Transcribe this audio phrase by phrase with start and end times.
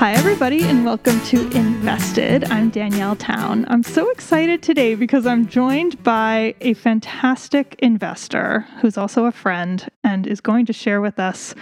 [0.00, 2.44] Hi, everybody, and welcome to Invested.
[2.44, 3.66] I'm Danielle Town.
[3.68, 9.86] I'm so excited today because I'm joined by a fantastic investor who's also a friend
[10.02, 11.54] and is going to share with us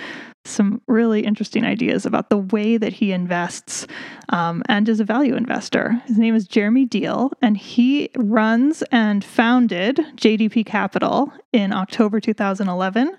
[0.44, 3.88] some really interesting ideas about the way that he invests
[4.28, 6.00] um, and is a value investor.
[6.06, 13.16] His name is Jeremy Deal, and he runs and founded JDP Capital in October 2011.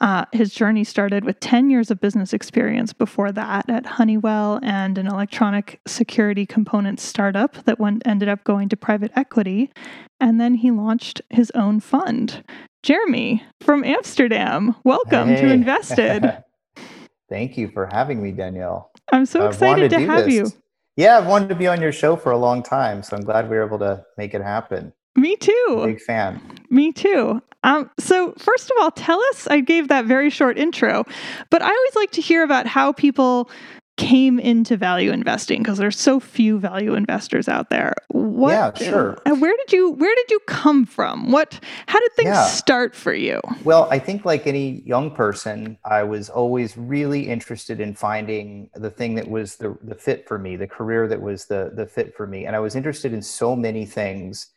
[0.00, 4.96] Uh, his journey started with 10 years of business experience before that at Honeywell and
[4.96, 9.70] an electronic security component startup that went, ended up going to private equity.
[10.18, 12.42] And then he launched his own fund.
[12.82, 15.42] Jeremy from Amsterdam, welcome hey.
[15.42, 16.44] to Invested.
[17.28, 18.90] Thank you for having me, Danielle.
[19.12, 20.34] I'm so I've excited to, to have this.
[20.34, 20.46] you.
[20.96, 23.48] Yeah, I've wanted to be on your show for a long time, so I'm glad
[23.50, 24.92] we were able to make it happen.
[25.16, 25.82] Me too.
[25.84, 26.40] Big fan.
[26.70, 27.42] Me too.
[27.62, 29.46] Um, so, first of all, tell us.
[29.46, 31.04] I gave that very short intro,
[31.50, 33.50] but I always like to hear about how people
[34.00, 37.92] came into value investing because there's so few value investors out there.
[38.08, 39.18] What, yeah, sure.
[39.26, 41.30] Where did you Where did you come from?
[41.30, 41.60] What?
[41.86, 42.46] How did things yeah.
[42.46, 43.40] start for you?
[43.62, 48.90] Well, I think like any young person, I was always really interested in finding the
[48.90, 52.16] thing that was the the fit for me, the career that was the the fit
[52.16, 54.48] for me, and I was interested in so many things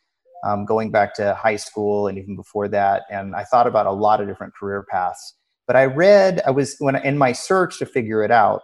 [0.44, 3.02] um, going back to high school and even before that.
[3.10, 5.34] And I thought about a lot of different career paths.
[5.66, 8.62] But I read, I was when in my search to figure it out,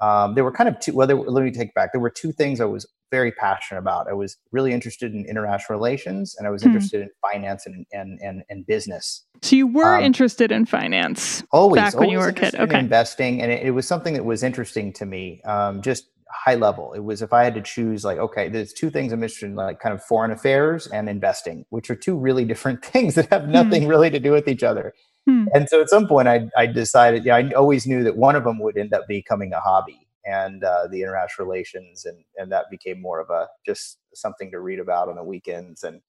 [0.00, 0.92] um, there were kind of two.
[0.92, 1.92] Well, were, let me take back.
[1.92, 4.08] There were two things I was very passionate about.
[4.08, 6.68] I was really interested in international relations, and I was hmm.
[6.68, 9.22] interested in finance and and and, and business.
[9.40, 12.54] So you were um, interested in finance always back when you were a kid.
[12.56, 15.40] Okay, investing, and it, it, was something that was interesting to me.
[15.44, 16.92] Um, just high level.
[16.92, 19.54] It was if I had to choose, like, okay, there's two things I'm interested in,
[19.54, 23.44] like kind of foreign affairs and investing, which are two really different things that have
[23.44, 23.52] hmm.
[23.52, 24.94] nothing really to do with each other.
[25.26, 25.46] Hmm.
[25.54, 28.44] And so at some point, I, I decided, yeah, I always knew that one of
[28.44, 32.66] them would end up becoming a hobby and uh, the international relations, and and that
[32.70, 36.00] became more of a just something to read about on the weekends and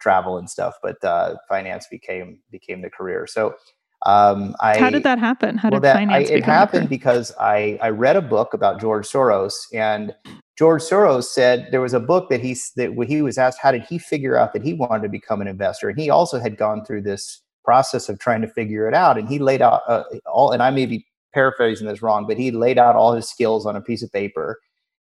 [0.00, 0.74] travel and stuff.
[0.82, 3.26] But uh, finance became became the career.
[3.26, 3.54] So
[4.04, 5.56] um, I, How did that happen?
[5.56, 6.30] How well, did that, finance?
[6.30, 10.14] I, it happened because I I read a book about George Soros, and
[10.58, 13.72] George Soros said there was a book that he that when he was asked how
[13.72, 16.58] did he figure out that he wanted to become an investor, and he also had
[16.58, 20.04] gone through this process of trying to figure it out, and he laid out uh,
[20.26, 20.52] all.
[20.52, 23.74] And I may be paraphrasing this wrong, but he laid out all his skills on
[23.74, 24.60] a piece of paper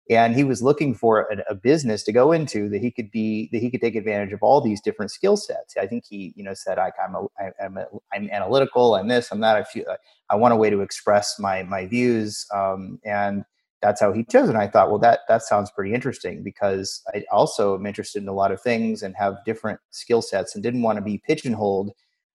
[0.09, 3.49] and he was looking for a, a, business to go into that he could be
[3.51, 5.77] that he could take advantage of all these different skill sets.
[5.77, 9.07] I think he you know said I, i'm a, I, am a, i'm analytical i'm
[9.07, 9.85] this i'm that i feel
[10.29, 13.45] i want a way to express my my views um, and
[13.81, 17.23] that's how he chose and i thought well that that sounds pretty interesting because i
[17.31, 20.81] also am interested in a lot of things and have different skill sets and didn't
[20.81, 21.91] want to be pigeonholed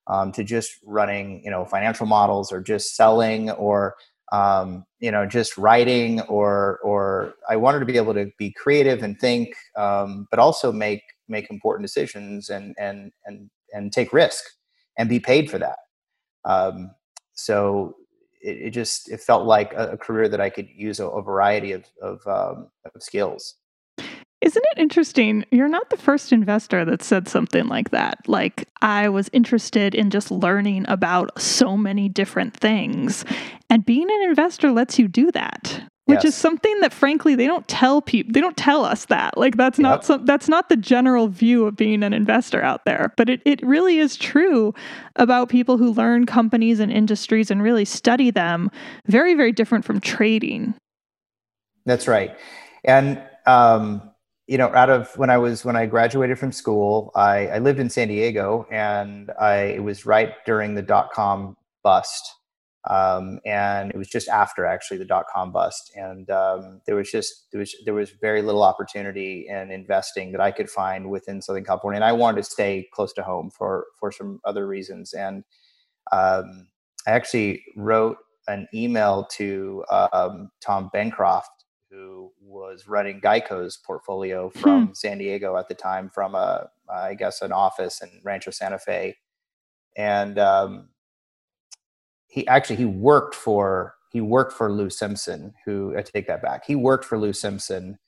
[0.08, 3.96] um, to just running you know financial models or just selling or
[4.32, 9.02] um, you know just writing or or i wanted to be able to be creative
[9.02, 14.44] and think um, but also make make important decisions and and and and take risk
[14.96, 15.78] and be paid for that.
[16.44, 16.90] Um,
[17.34, 17.96] so
[18.40, 21.22] it, it, just it felt like a, a, career that i could use a, a
[21.22, 23.56] variety of of, um, of skills
[24.42, 25.44] isn't it interesting?
[25.50, 28.28] You're not the first investor that said something like that.
[28.28, 33.24] Like, I was interested in just learning about so many different things.
[33.70, 35.82] And being an investor lets you do that.
[36.04, 36.26] Which yes.
[36.26, 39.36] is something that frankly they don't tell people they don't tell us that.
[39.36, 43.12] Like that's not some, that's not the general view of being an investor out there.
[43.16, 44.72] But it, it really is true
[45.16, 48.70] about people who learn companies and industries and really study them.
[49.06, 50.74] Very, very different from trading.
[51.86, 52.38] That's right.
[52.84, 54.00] And um
[54.46, 57.80] you know, out of when I was when I graduated from school, I, I lived
[57.80, 62.32] in San Diego, and I it was right during the dot com bust,
[62.88, 67.10] um, and it was just after actually the dot com bust, and um, there was
[67.10, 71.42] just there was there was very little opportunity in investing that I could find within
[71.42, 75.12] Southern California, and I wanted to stay close to home for for some other reasons,
[75.12, 75.42] and
[76.12, 76.68] um,
[77.04, 81.50] I actually wrote an email to um, Tom Bancroft
[81.90, 84.58] who was running Geico's portfolio hmm.
[84.60, 84.92] from hmm.
[84.94, 89.16] San Diego at the time, from a I guess an office in Rancho Santa Fe,
[89.96, 90.88] and um,
[92.28, 96.64] he actually he worked for he worked for Lou Simpson, who I take that back.
[96.66, 97.98] He worked for Lou Simpson,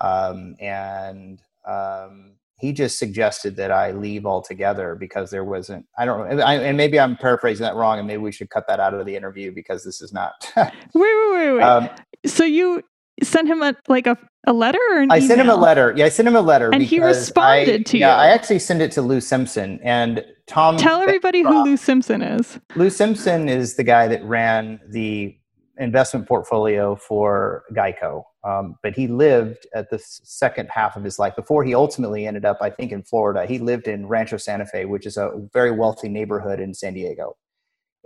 [0.00, 5.84] um, and um, he just suggested that I leave altogether because there wasn't.
[5.98, 8.66] I don't know, I, and maybe I'm paraphrasing that wrong, and maybe we should cut
[8.68, 10.50] that out of the interview because this is not.
[10.56, 11.62] wait, wait, wait, wait.
[11.62, 11.90] Um,
[12.24, 12.82] so you
[13.22, 14.16] sent him a like a,
[14.46, 15.20] a letter or I email?
[15.20, 15.94] sent him a letter.
[15.96, 18.16] Yeah, I sent him a letter, and he responded I, to yeah, you.
[18.16, 20.76] Yeah, I actually sent it to Lou Simpson and Tom.
[20.76, 22.58] Tell everybody who Lou Simpson is.
[22.76, 25.36] Lou Simpson is the guy that ran the
[25.78, 28.24] investment portfolio for Geico.
[28.44, 32.44] Um, but he lived at the second half of his life before he ultimately ended
[32.44, 33.46] up, I think, in Florida.
[33.46, 37.36] He lived in Rancho Santa Fe, which is a very wealthy neighborhood in San Diego.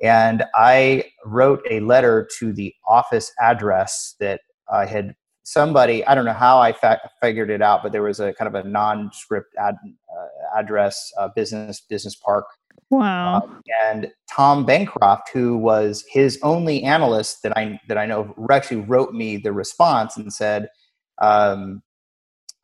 [0.02, 4.41] And I wrote a letter to the office address that
[4.73, 8.21] I had somebody, I don't know how I fa- figured it out, but there was
[8.21, 12.47] a kind of a non-script ad, uh, address, uh, business, business park
[12.91, 13.43] Wow.
[13.43, 18.83] um, and Tom Bancroft, who was his only analyst that I that I know, actually
[18.83, 20.69] wrote me the response and said,
[21.19, 21.83] um,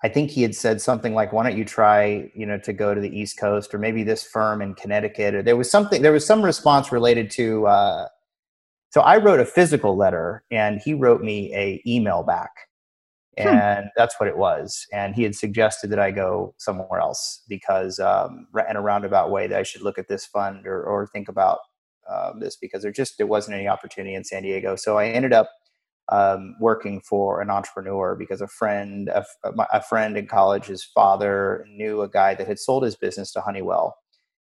[0.05, 2.95] I think he had said something like, "Why don't you try, you know, to go
[2.95, 6.03] to the East Coast, or maybe this firm in Connecticut?" Or there was something.
[6.03, 7.67] There was some response related to.
[7.67, 8.09] Uh,
[8.93, 12.53] so I wrote a physical letter, and he wrote me a email back
[13.39, 13.49] Hmm.
[13.49, 13.89] and hmm.
[13.97, 14.87] that's what it was.
[14.93, 19.47] And he had suggested that I go somewhere else because, um, in a roundabout way,
[19.47, 21.61] that I should look at this fund or, or think about
[22.09, 24.77] uh, this because there just there wasn't any opportunity in San Diego.
[24.77, 25.49] So I ended up
[26.11, 29.25] um, working for an entrepreneur because a friend, a,
[29.73, 33.41] a, friend in college, his father knew a guy that had sold his business to
[33.41, 33.97] Honeywell.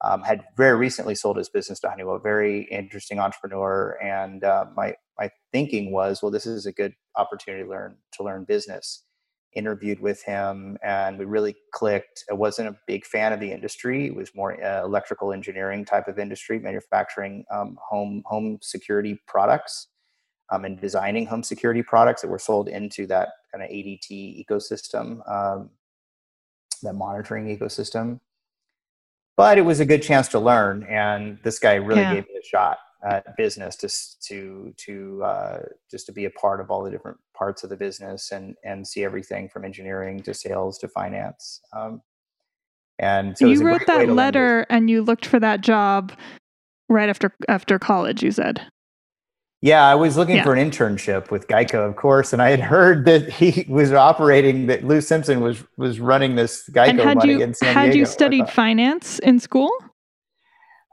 [0.04, 2.18] Um, had very recently sold his business to Honeywell.
[2.18, 7.64] Very interesting entrepreneur, and uh, my my thinking was, well, this is a good opportunity
[7.64, 9.04] to learn to learn business.
[9.54, 12.24] Interviewed with him, and we really clicked.
[12.32, 16.08] I wasn't a big fan of the industry; it was more uh, electrical engineering type
[16.08, 19.90] of industry, manufacturing um, home home security products,
[20.52, 25.30] um, and designing home security products that were sold into that kind of ADT ecosystem,
[25.30, 25.70] um,
[26.82, 28.20] that monitoring ecosystem.
[29.38, 32.16] But it was a good chance to learn, and this guy really yeah.
[32.16, 33.90] gave me a shot at business to
[34.28, 37.78] to to uh, just to be a part of all the different parts of the
[37.78, 41.62] business and and see everything from engineering to sales to finance.
[41.74, 42.02] Um,
[43.00, 46.12] and so you wrote that letter and you looked for that job
[46.90, 48.24] right after after college.
[48.24, 48.62] You said.
[49.62, 50.44] Yeah, I was looking yeah.
[50.44, 54.68] for an internship with Geico, of course, and I had heard that he was operating
[54.68, 57.80] that Lou Simpson was was running this Geico money you, in San Diego.
[57.80, 59.72] Had you studied finance in school?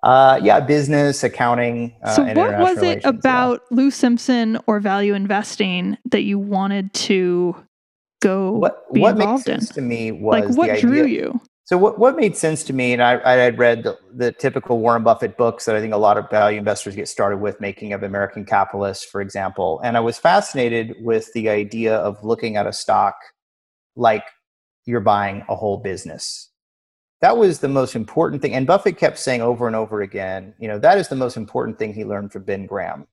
[0.02, 1.96] Uh, yeah, business, accounting.
[2.04, 3.76] Uh, so, what was it about yeah.
[3.76, 7.56] Lou Simpson or value investing that you wanted to
[8.20, 9.60] go what, be what involved in?
[9.60, 11.40] to me was like what drew you.
[11.68, 14.78] So, what what made sense to me, and I I had read the, the typical
[14.78, 17.92] Warren Buffett books that I think a lot of value investors get started with, Making
[17.92, 22.66] of American Capitalists, for example, and I was fascinated with the idea of looking at
[22.66, 23.16] a stock
[23.96, 24.24] like
[24.86, 26.48] you're buying a whole business
[27.20, 28.54] that was the most important thing.
[28.54, 31.78] And Buffett kept saying over and over again, you know, that is the most important
[31.78, 33.06] thing he learned from Ben Graham.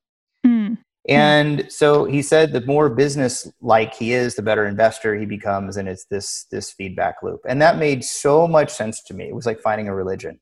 [1.08, 1.14] Mm.
[1.14, 5.76] And so he said the more business like he is, the better investor he becomes.
[5.76, 7.40] And it's this, this feedback loop.
[7.48, 9.28] And that made so much sense to me.
[9.28, 10.40] It was like finding a religion.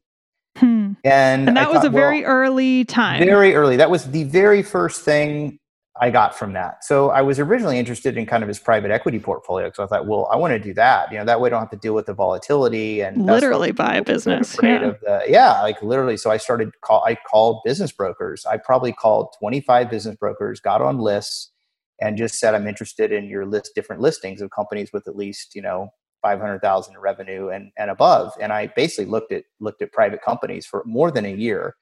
[0.56, 0.93] Hmm.
[1.02, 3.20] And, and that was a very well, early time.
[3.25, 3.76] Very early.
[3.76, 5.59] That was the very first thing
[6.01, 6.85] I got from that.
[6.85, 10.07] So I was originally interested in kind of his private equity portfolio because I thought,
[10.07, 11.13] well, I want to do that.
[11.13, 13.95] You know, that way I don't have to deal with the volatility and literally buy
[13.95, 14.57] a business.
[14.61, 14.95] Yeah.
[15.01, 16.17] The, yeah, like literally.
[16.17, 17.05] So I started call.
[17.05, 18.45] I called business brokers.
[18.45, 21.53] I probably called twenty five business brokers, got on lists,
[22.01, 25.55] and just said, I'm interested in your list, different listings of companies with at least
[25.55, 25.91] you know
[26.23, 28.33] five hundred thousand in revenue and and above.
[28.41, 31.77] And I basically looked at looked at private companies for more than a year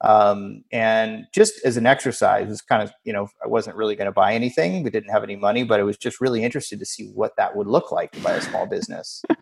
[0.00, 4.06] um, and just as an exercise it's kind of you know i wasn't really going
[4.06, 6.86] to buy anything we didn't have any money but i was just really interested to
[6.86, 9.22] see what that would look like to buy a small business.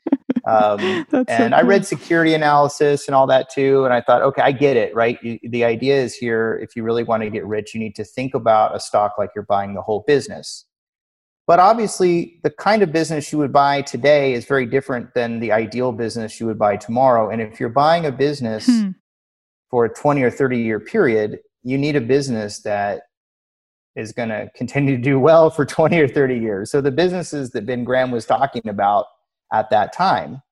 [0.49, 1.55] Um, and so cool.
[1.55, 4.95] i read security analysis and all that too and i thought okay i get it
[4.95, 5.21] right?
[5.21, 8.05] You, the idea is here if you really want to get rich you need to
[8.05, 10.65] think about a stock like you're buying the whole business.
[11.49, 15.51] But obviously the kind of business you would buy today is very different than the
[15.51, 18.91] ideal business you would buy tomorrow and if you're buying a business hmm
[19.71, 23.03] for a 20 or 30 year period, you need a business that
[23.97, 26.71] is going to continue to do well for 20 or 30 years.
[26.71, 29.07] So the businesses that Ben Graham was talking about
[29.53, 30.43] at that time,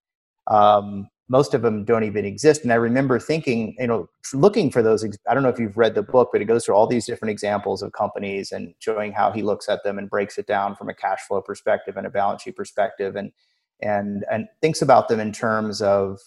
[0.49, 2.64] um, most of them don't even exist.
[2.64, 5.04] And I remember thinking, you know, looking for those.
[5.26, 7.30] I don't know if you've read the book, but it goes through all these different
[7.30, 10.90] examples of companies and showing how he looks at them and breaks it down from
[10.90, 13.33] a cash flow perspective and a balance sheet perspective, and
[13.80, 16.21] and and thinks about them in terms of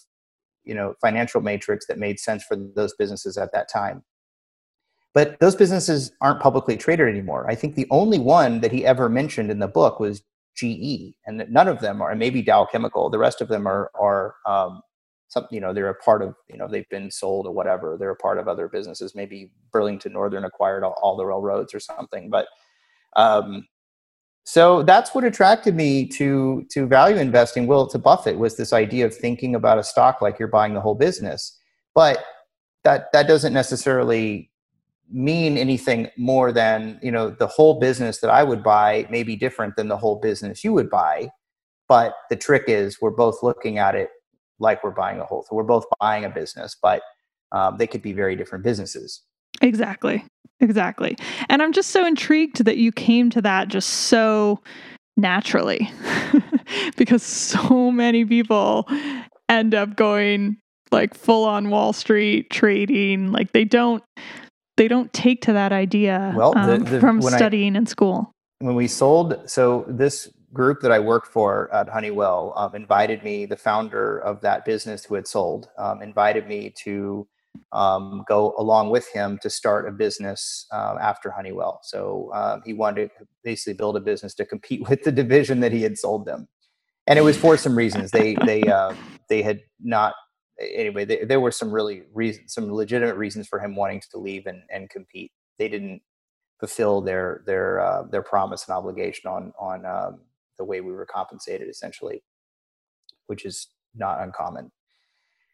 [0.68, 4.04] you know financial matrix that made sense for those businesses at that time
[5.14, 7.50] but those businesses aren't publicly traded anymore.
[7.50, 10.22] I think the only one that he ever mentioned in the book was
[10.54, 12.14] GE, and none of them are.
[12.14, 13.10] Maybe Dow Chemical.
[13.10, 14.80] The rest of them are are um,
[15.28, 15.46] some.
[15.50, 16.34] You know, they're a part of.
[16.48, 17.96] You know, they've been sold or whatever.
[17.98, 19.14] They're a part of other businesses.
[19.14, 22.28] Maybe Burlington Northern acquired all, all the railroads or something.
[22.30, 22.46] But
[23.16, 23.66] um,
[24.48, 27.66] so that's what attracted me to to value investing.
[27.66, 30.80] Will to Buffett was this idea of thinking about a stock like you're buying the
[30.80, 31.60] whole business,
[31.94, 32.24] but
[32.82, 34.50] that that doesn't necessarily
[35.10, 39.36] mean anything more than you know the whole business that i would buy may be
[39.36, 41.28] different than the whole business you would buy
[41.88, 44.10] but the trick is we're both looking at it
[44.58, 47.00] like we're buying a whole so we're both buying a business but
[47.52, 49.22] um, they could be very different businesses
[49.60, 50.24] exactly.
[50.60, 51.16] Exactly.
[51.48, 54.60] And i'm just so intrigued that you came to that just so
[55.16, 55.90] naturally
[56.96, 58.88] because so many people
[59.48, 60.56] end up going
[60.92, 63.32] like full on wall street trading.
[63.32, 64.02] Like they don't
[64.76, 68.32] they don't take to that idea well, the, um, the, from studying I, in school.
[68.60, 73.44] When we sold, so this group that I worked for at Honeywell um, invited me,
[73.44, 77.26] the founder of that business who had sold, um, invited me to
[77.72, 81.80] um, go along with him to start a business uh, after Honeywell.
[81.82, 85.72] So uh, he wanted to basically build a business to compete with the division that
[85.72, 86.48] he had sold them.
[87.06, 88.10] And it was for some reasons.
[88.10, 88.94] They they uh,
[89.30, 90.14] they had not
[90.60, 92.02] anyway, they, there were some really
[92.46, 95.32] some legitimate reasons for him wanting to leave and, and compete.
[95.58, 96.02] They didn't
[96.60, 100.20] fulfill their their uh, their promise and obligation on on um,
[100.58, 102.22] the way we were compensated, essentially,
[103.26, 104.70] which is not uncommon.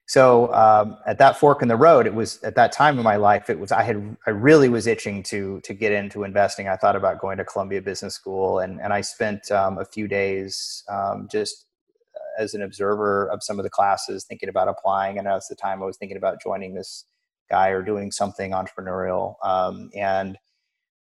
[0.06, 3.16] So um, at that fork in the road, it was at that time in my
[3.16, 3.49] life.
[3.49, 6.68] It was I had I really was itching to to get into investing.
[6.68, 10.06] I thought about going to Columbia Business School, and and I spent um, a few
[10.06, 11.66] days um, just
[12.38, 15.18] as an observer of some of the classes, thinking about applying.
[15.18, 17.04] And at the time, I was thinking about joining this
[17.50, 19.37] guy or doing something entrepreneurial.
[19.42, 20.38] Um, and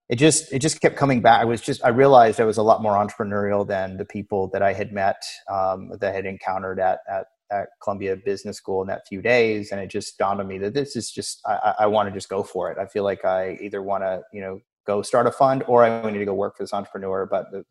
[0.08, 1.42] it just it just kept coming back.
[1.42, 4.64] I was just I realized I was a lot more entrepreneurial than the people that
[4.64, 8.88] I had met um, that I had encountered at, at at Columbia Business School in
[8.88, 11.88] that few days, and it just dawned on me that this is just I, I
[11.88, 12.78] want to just go for it.
[12.78, 16.10] I feel like I either want to you know go start a fund or I
[16.10, 17.28] need to go work for this entrepreneur.
[17.28, 17.64] But the,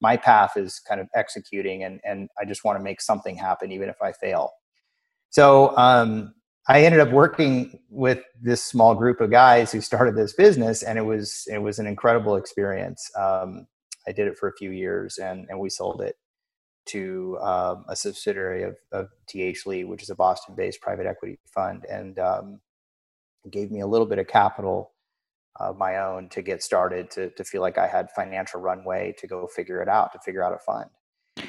[0.00, 3.70] my path is kind of executing and, and I just want to make something happen
[3.70, 4.50] even if I fail.
[5.30, 6.34] So um,
[6.68, 10.98] I ended up working with this small group of guys who started this business and
[10.98, 13.08] it was it was an incredible experience.
[13.16, 13.66] Um,
[14.06, 16.16] I did it for a few years and, and we sold it
[16.86, 21.38] to um, a subsidiary of, of TH Lee, which is a Boston based private equity
[21.46, 22.60] fund, and um,
[23.50, 24.92] gave me a little bit of capital
[25.56, 29.26] of my own to get started to, to feel like I had financial runway to
[29.26, 30.90] go figure it out, to figure out a fund.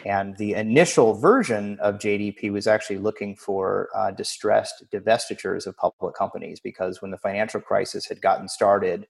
[0.06, 6.16] And the initial version of JDP was actually looking for uh, distressed divestitures of public
[6.16, 9.08] companies because when the financial crisis had gotten started,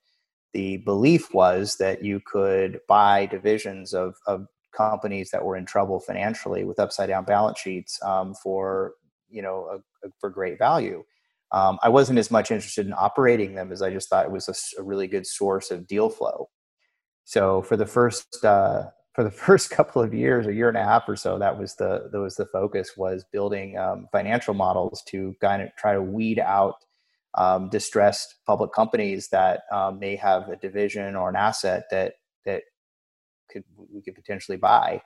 [0.52, 6.00] the belief was that you could buy divisions of, of companies that were in trouble
[6.00, 8.92] financially with upside down balance sheets um, for
[9.28, 11.02] you know a, a, for great value
[11.52, 14.48] um, I wasn't as much interested in operating them as I just thought it was
[14.48, 16.48] a, a really good source of deal flow.
[17.24, 20.84] So for the first uh, for the first couple of years, a year and a
[20.84, 25.02] half or so, that was the that was the focus was building um, financial models
[25.08, 26.76] to kind of try to weed out
[27.34, 32.14] um, distressed public companies that um, may have a division or an asset that that
[33.50, 35.00] could we could potentially buy.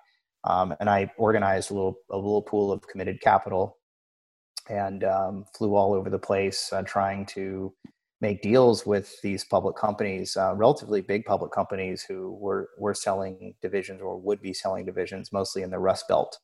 [0.44, 3.76] Um, and I organized a little a little pool of committed capital
[4.68, 7.72] and um, flew all over the place uh, trying to
[8.20, 13.54] make deals with these public companies, uh, relatively big public companies who were were selling
[13.62, 16.38] divisions or would be selling divisions, mostly in the Rust Belt.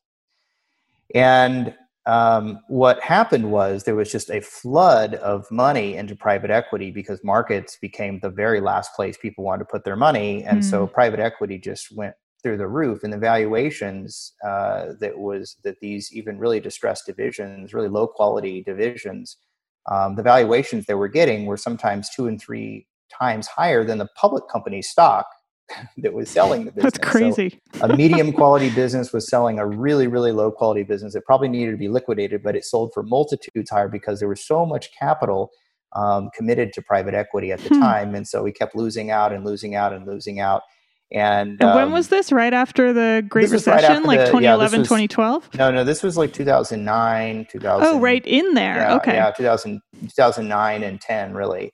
[1.15, 1.75] And
[2.07, 7.19] um, what happened was there was just a flood of money into private equity because
[7.23, 10.63] markets became the very last place people wanted to put their money, and mm.
[10.63, 13.03] so private equity just went through the roof.
[13.03, 18.63] And the valuations uh, that was that these even really distressed divisions really low quality
[18.63, 19.37] divisions
[19.91, 24.09] um, the valuations they were getting were sometimes two and three times higher than the
[24.15, 25.25] public company stock
[25.97, 26.93] that was selling the business.
[26.93, 27.59] That's crazy.
[27.75, 31.15] So a medium quality business was selling a really, really low quality business.
[31.15, 34.45] It probably needed to be liquidated, but it sold for multitudes higher because there was
[34.45, 35.51] so much capital
[35.95, 37.81] um, committed to private equity at the hmm.
[37.81, 38.15] time.
[38.15, 40.63] And so we kept losing out and losing out and losing out.
[41.09, 42.33] And, and when was um, this?
[42.33, 45.55] Right after the Great Recession, right like the, 2011, yeah, was, 2012?
[45.55, 47.87] No, no, this was like 2009, 2000.
[47.87, 48.75] Oh, right in there.
[48.75, 49.13] Yeah, okay.
[49.13, 51.71] Yeah, 2000, 2009 and 10, really.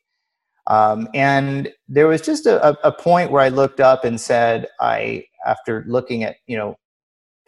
[0.67, 5.25] Um, and there was just a, a point where I looked up and said, I,
[5.46, 6.75] after looking at, you know,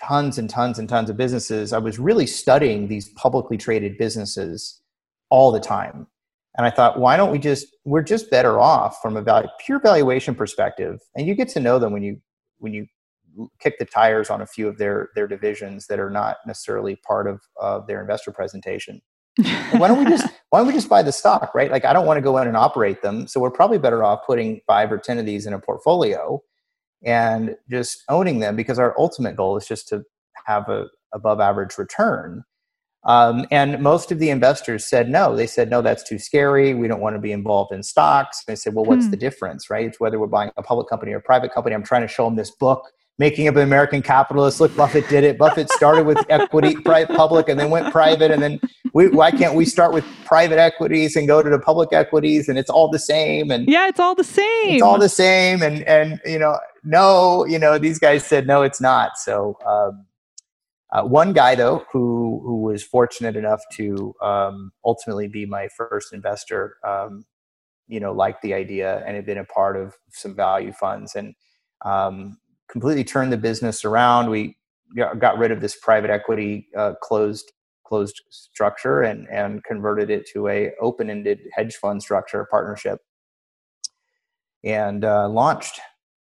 [0.01, 4.81] tons and tons and tons of businesses, I was really studying these publicly traded businesses
[5.29, 6.07] all the time.
[6.57, 9.79] And I thought, why don't we just, we're just better off from a value, pure
[9.79, 11.00] valuation perspective.
[11.15, 12.22] And you get to know them when you,
[12.60, 12.88] when you
[13.60, 17.27] kick the tires on a few of their, their divisions that are not necessarily part
[17.27, 19.01] of, of their investor presentation.
[19.71, 22.05] Why don't we just why don't we just buy the stock right like i don't
[22.05, 24.97] want to go in and operate them so we're probably better off putting five or
[24.97, 26.41] ten of these in a portfolio
[27.03, 30.03] and just owning them because our ultimate goal is just to
[30.45, 32.43] have a above average return
[33.05, 35.35] um, and most of the investors said no.
[35.35, 36.73] They said, no, that's too scary.
[36.73, 38.43] We don't want to be involved in stocks.
[38.47, 39.11] And I said, well, what's hmm.
[39.11, 39.85] the difference, right?
[39.85, 41.75] It's whether we're buying a public company or a private company.
[41.75, 44.60] I'm trying to show them this book, Making of an American Capitalist.
[44.60, 45.38] Look, Buffett did it.
[45.38, 48.29] Buffett started with equity, private, public, and then went private.
[48.29, 48.60] And then
[48.93, 52.50] we, why can't we start with private equities and go to the public equities?
[52.50, 53.51] And it's all the same.
[53.51, 54.75] And yeah, it's all the same.
[54.75, 55.62] It's all the same.
[55.62, 59.17] And, and, you know, no, you know, these guys said, no, it's not.
[59.17, 60.05] So, um,
[60.91, 66.13] uh, one guy, though, who who was fortunate enough to um, ultimately be my first
[66.13, 67.25] investor, um,
[67.88, 71.34] you know, liked the idea and had been a part of some value funds and
[71.84, 72.38] um,
[72.75, 74.29] completely turned the business around.
[74.29, 74.58] We
[74.96, 77.53] got rid of this private equity uh, closed
[77.86, 83.00] closed structure and and converted it to a open ended hedge fund structure partnership
[84.65, 85.79] and uh, launched.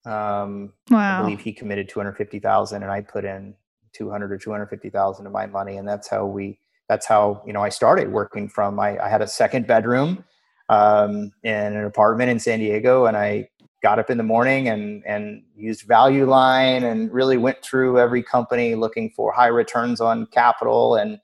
[0.06, 1.20] Um, wow.
[1.20, 3.53] I believe he committed two hundred fifty thousand, and I put in
[3.94, 5.77] 200 or 250,000 of my money.
[5.77, 9.22] And that's how we, that's how, you know, I started working from, I, I had
[9.22, 10.24] a second bedroom
[10.70, 13.50] um, in an apartment in San Diego and I
[13.81, 18.21] got up in the morning and, and used value line and really went through every
[18.21, 21.19] company looking for high returns on capital and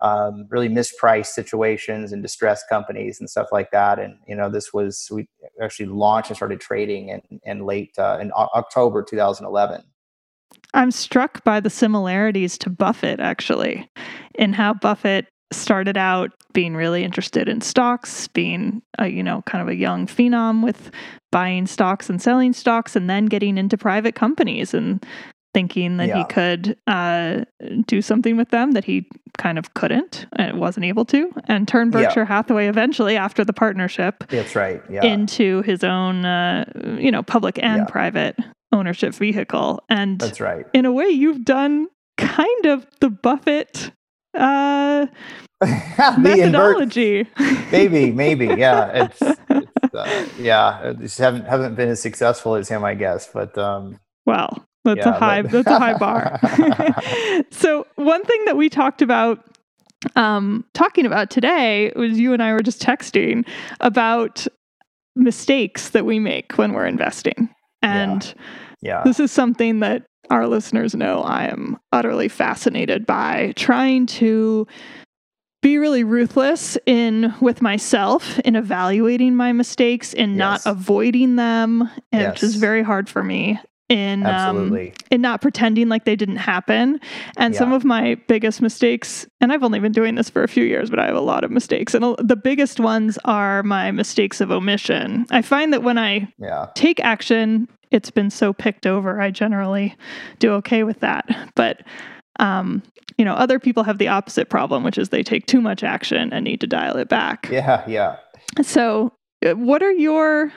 [0.00, 3.98] um, really mispriced situations and distressed companies and stuff like that.
[3.98, 5.28] And, you know, this was, we
[5.62, 9.82] actually launched and started trading in, in late, uh, in October 2011.
[10.72, 13.90] I'm struck by the similarities to Buffett, actually,
[14.34, 19.62] in how Buffett started out being really interested in stocks, being a, you know, kind
[19.62, 20.90] of a young phenom with
[21.32, 25.04] buying stocks and selling stocks, and then getting into private companies and
[25.52, 26.18] thinking that yeah.
[26.18, 27.44] he could uh,
[27.86, 31.90] do something with them that he kind of couldn't and wasn't able to, and turn
[31.90, 32.26] Berkshire yeah.
[32.26, 34.24] Hathaway eventually after the partnership.
[34.28, 34.80] That's right.
[34.88, 35.04] Yeah.
[35.04, 36.64] Into his own, uh,
[36.98, 38.36] you know, public and private
[38.72, 39.82] ownership vehicle.
[39.88, 40.66] And that's right.
[40.72, 43.90] In a way, you've done kind of the Buffett
[44.34, 45.06] uh,
[46.18, 47.28] methodology.
[47.38, 49.04] Invert- maybe, maybe, yeah.
[49.04, 50.92] It's, it's uh, yeah.
[50.98, 53.28] Just haven't haven't been as successful as him, I guess.
[53.32, 55.52] But um, well, that's yeah, a high but...
[55.52, 56.40] that's a high bar.
[57.50, 59.44] so one thing that we talked about
[60.16, 63.46] um, talking about today was you and I were just texting
[63.80, 64.46] about
[65.16, 67.50] mistakes that we make when we're investing.
[67.82, 68.34] And
[68.80, 68.98] yeah.
[68.98, 69.02] yeah.
[69.04, 74.66] this is something that our listeners know I am utterly fascinated by trying to
[75.62, 80.38] be really ruthless in with myself in evaluating my mistakes and yes.
[80.38, 82.34] not avoiding them, yes.
[82.34, 84.74] which is very hard for me in um,
[85.10, 87.00] in not pretending like they didn't happen.
[87.36, 87.58] And yeah.
[87.58, 90.88] some of my biggest mistakes, and I've only been doing this for a few years,
[90.88, 91.92] but I have a lot of mistakes.
[91.92, 95.26] And the biggest ones are my mistakes of omission.
[95.30, 96.68] I find that when I yeah.
[96.74, 99.20] take action, it's been so picked over.
[99.20, 99.96] I generally
[100.38, 101.82] do okay with that, but.
[102.38, 102.82] Um,
[103.18, 106.32] you know, other people have the opposite problem, which is they take too much action
[106.32, 107.46] and need to dial it back.
[107.50, 108.16] Yeah, yeah.
[108.62, 109.12] So,
[109.44, 110.50] uh, what are your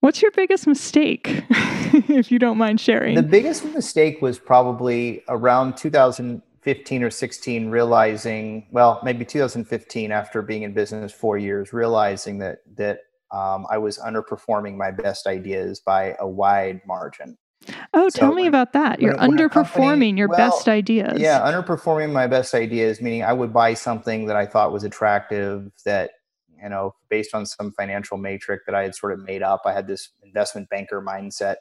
[0.00, 1.44] What's your biggest mistake,
[2.08, 3.14] if you don't mind sharing?
[3.14, 10.62] The biggest mistake was probably around 2015 or 16, realizing, well, maybe 2015, after being
[10.62, 13.00] in business four years, realizing that that
[13.32, 17.38] um, I was underperforming my best ideas by a wide margin.
[17.92, 19.00] Oh, so tell me about that.
[19.00, 21.20] You're underperforming company, your well, best ideas.
[21.20, 25.70] Yeah, underperforming my best ideas, meaning I would buy something that I thought was attractive
[25.84, 26.10] that
[26.62, 29.62] you know, based on some financial matrix that I had sort of made up.
[29.64, 31.56] I had this investment banker mindset.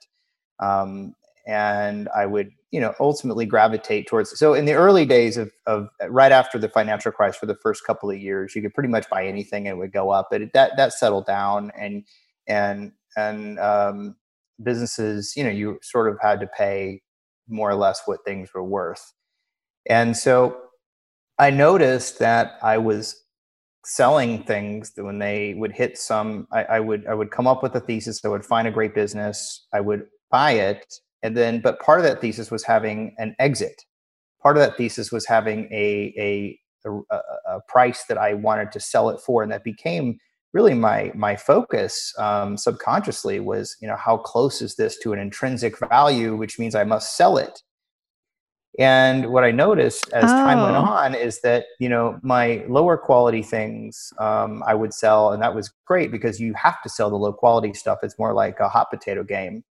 [0.59, 1.15] Um,
[1.47, 4.37] and I would, you know, ultimately gravitate towards.
[4.37, 7.83] So in the early days of, of right after the financial crisis, for the first
[7.85, 10.27] couple of years, you could pretty much buy anything and it would go up.
[10.29, 12.03] But it, that that settled down, and
[12.47, 14.15] and and um,
[14.61, 17.01] businesses, you know, you sort of had to pay
[17.47, 19.13] more or less what things were worth.
[19.89, 20.57] And so
[21.39, 23.23] I noticed that I was
[23.85, 27.63] selling things that when they would hit some I, I, would i would come up
[27.63, 31.59] with a thesis i would find a great business i would buy it and then
[31.59, 33.85] but part of that thesis was having an exit
[34.41, 36.59] part of that thesis was having a a,
[37.11, 40.17] a, a price that i wanted to sell it for and that became
[40.53, 45.19] really my my focus um, subconsciously was you know how close is this to an
[45.19, 47.61] intrinsic value which means i must sell it
[48.77, 50.27] And what I noticed as oh.
[50.27, 50.81] time went oh.
[50.81, 55.55] on is that you know my lower quality things um, I would sell, and that
[55.55, 57.99] was great because you have to sell the low quality stuff.
[58.03, 59.63] It's more like a hot potato game.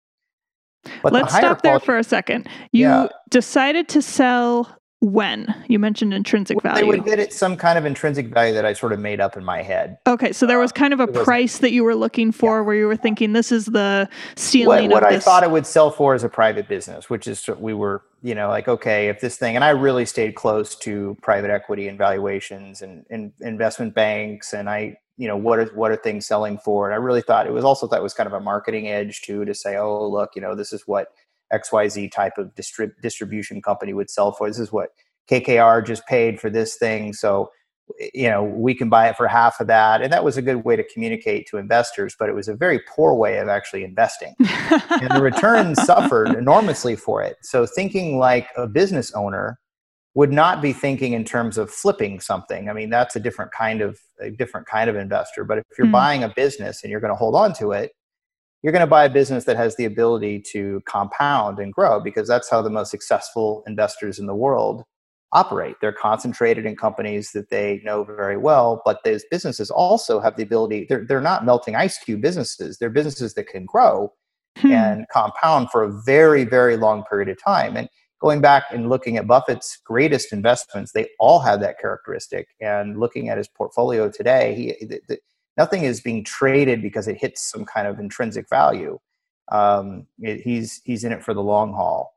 [1.03, 2.49] But Let's the stop quality, there for a second.
[2.73, 3.09] You yeah.
[3.31, 6.81] decided to sell when you mentioned intrinsic value.
[6.81, 9.37] They would get it some kind of intrinsic value that I sort of made up
[9.37, 9.97] in my head.
[10.09, 12.61] Okay, so there was kind of a price that you were looking for, yeah.
[12.63, 14.87] where you were thinking this is the ceiling.
[14.87, 17.29] Of this What, what I thought it would sell for as a private business, which
[17.29, 20.75] is we were, you know, like okay, if this thing, and I really stayed close
[20.77, 25.67] to private equity and valuations and, and investment banks, and I, you know, what are
[25.75, 26.87] what are things selling for?
[26.87, 29.45] And I really thought it was also thought was kind of a marketing edge too
[29.45, 31.09] to say, oh, look, you know, this is what
[31.53, 34.49] XYZ type of distrib- distribution company would sell for.
[34.49, 34.91] This is what
[35.29, 37.13] KKR just paid for this thing.
[37.13, 37.51] So,
[38.15, 40.03] you know, we can buy it for half of that.
[40.03, 42.81] And that was a good way to communicate to investors, but it was a very
[42.89, 44.35] poor way of actually investing.
[44.39, 47.39] and the returns suffered enormously for it.
[47.43, 49.59] So, thinking like a business owner
[50.19, 52.69] would not be thinking in terms of flipping something.
[52.69, 55.45] I mean, that's a different kind of a different kind of investor.
[55.45, 55.93] But if you're mm.
[55.93, 57.93] buying a business and you're going to hold on to it,
[58.61, 62.27] you're going to buy a business that has the ability to compound and grow because
[62.27, 64.83] that's how the most successful investors in the world
[65.31, 65.77] operate.
[65.81, 70.43] They're concentrated in companies that they know very well, but those businesses also have the
[70.43, 72.79] ability, they're, they're not melting ice cube businesses.
[72.79, 74.13] They're businesses that can grow
[74.57, 74.73] hmm.
[74.73, 77.77] and compound for a very, very long period of time.
[77.77, 77.89] And
[78.21, 82.49] going back and looking at Buffett's greatest investments, they all had that characteristic.
[82.61, 85.19] And looking at his portfolio today, he, the, the,
[85.57, 88.99] nothing is being traded because it hits some kind of intrinsic value.
[89.51, 92.15] Um, it, he's he's in it for the long haul,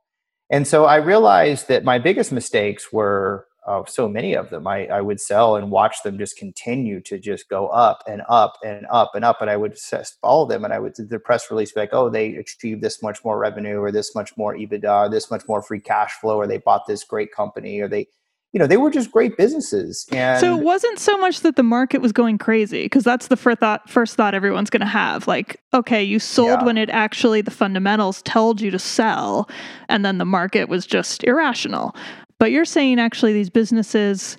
[0.50, 4.66] and so I realized that my biggest mistakes were uh, so many of them.
[4.66, 8.58] I, I would sell and watch them just continue to just go up and up
[8.64, 9.78] and up and up, and I would
[10.22, 13.24] follow them, and I would the press release be like, "Oh, they achieved this much
[13.24, 16.48] more revenue, or this much more EBITDA, or this much more free cash flow, or
[16.48, 18.08] they bought this great company, or they."
[18.54, 20.06] you know, they were just great businesses.
[20.12, 23.38] And so it wasn't so much that the market was going crazy because that's the
[23.38, 25.26] first thought, first thought everyone's going to have.
[25.26, 26.64] Like, okay, you sold yeah.
[26.66, 29.50] when it actually the fundamentals told you to sell,
[29.88, 31.96] and then the market was just irrational.
[32.42, 34.36] But you're saying actually these businesses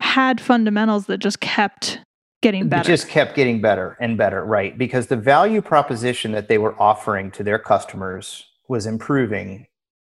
[0.00, 2.00] had fundamentals that just kept
[2.40, 2.80] getting better.
[2.80, 4.78] It just kept getting better and better, right?
[4.78, 9.66] Because the value proposition that they were offering to their customers was improving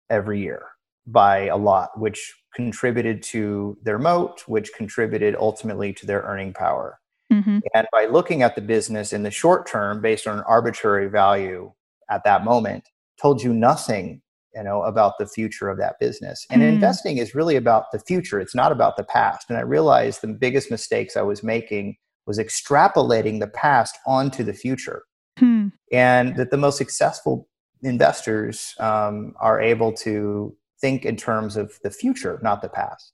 [0.09, 0.61] every year
[1.07, 6.99] by a lot, which contributed to their moat, which contributed ultimately to their earning power.
[7.31, 7.59] Mm-hmm.
[7.73, 11.71] And by looking at the business in the short term based on an arbitrary value
[12.09, 12.89] at that moment,
[13.21, 14.21] told you nothing
[14.55, 16.67] you know about the future of that business and mm.
[16.67, 20.27] investing is really about the future it's not about the past and i realized the
[20.27, 21.95] biggest mistakes i was making
[22.27, 25.03] was extrapolating the past onto the future
[25.39, 25.71] mm.
[25.91, 27.47] and that the most successful
[27.83, 33.13] investors um, are able to think in terms of the future, not the past.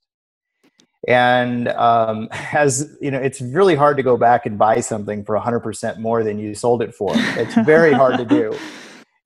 [1.06, 5.38] And um, as you know, it's really hard to go back and buy something for
[5.38, 7.12] 100% more than you sold it for.
[7.14, 8.58] It's very hard to do.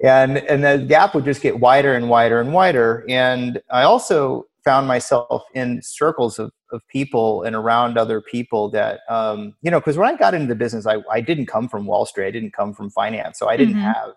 [0.03, 3.05] And, and the gap would just get wider and wider and wider.
[3.09, 9.01] And I also found myself in circles of, of people and around other people that,
[9.09, 11.87] um, you know, because when I got into the business, I, I didn't come from
[11.87, 13.39] Wall Street, I didn't come from finance.
[13.39, 13.83] So I didn't mm-hmm.
[13.83, 14.15] have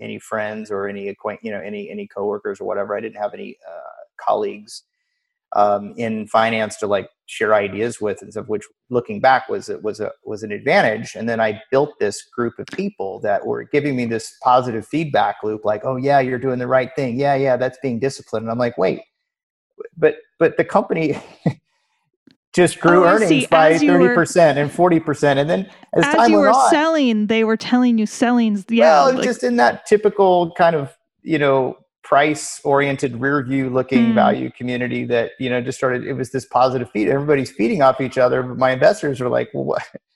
[0.00, 2.96] any friends or any acquaint, you know, any any coworkers or whatever.
[2.96, 4.84] I didn't have any uh, colleagues
[5.52, 10.00] um, in finance to like share ideas with, of which looking back was it was
[10.00, 11.14] a was an advantage.
[11.14, 15.36] And then I built this group of people that were giving me this positive feedback
[15.44, 17.18] loop, like, oh yeah, you're doing the right thing.
[17.18, 18.44] Yeah, yeah, that's being disciplined.
[18.44, 19.02] And I'm like, wait,
[19.96, 21.16] but but the company
[22.52, 26.50] just grew oh, earnings by 30% and 40% and then as, as time you were
[26.50, 30.74] on, selling they were telling you sellings yeah well, like, just in that typical kind
[30.74, 31.76] of you know
[32.10, 34.14] price oriented rear view looking hmm.
[34.14, 38.00] value community that you know just started it was this positive feed everybody's feeding off
[38.00, 39.88] each other but my investors were like well what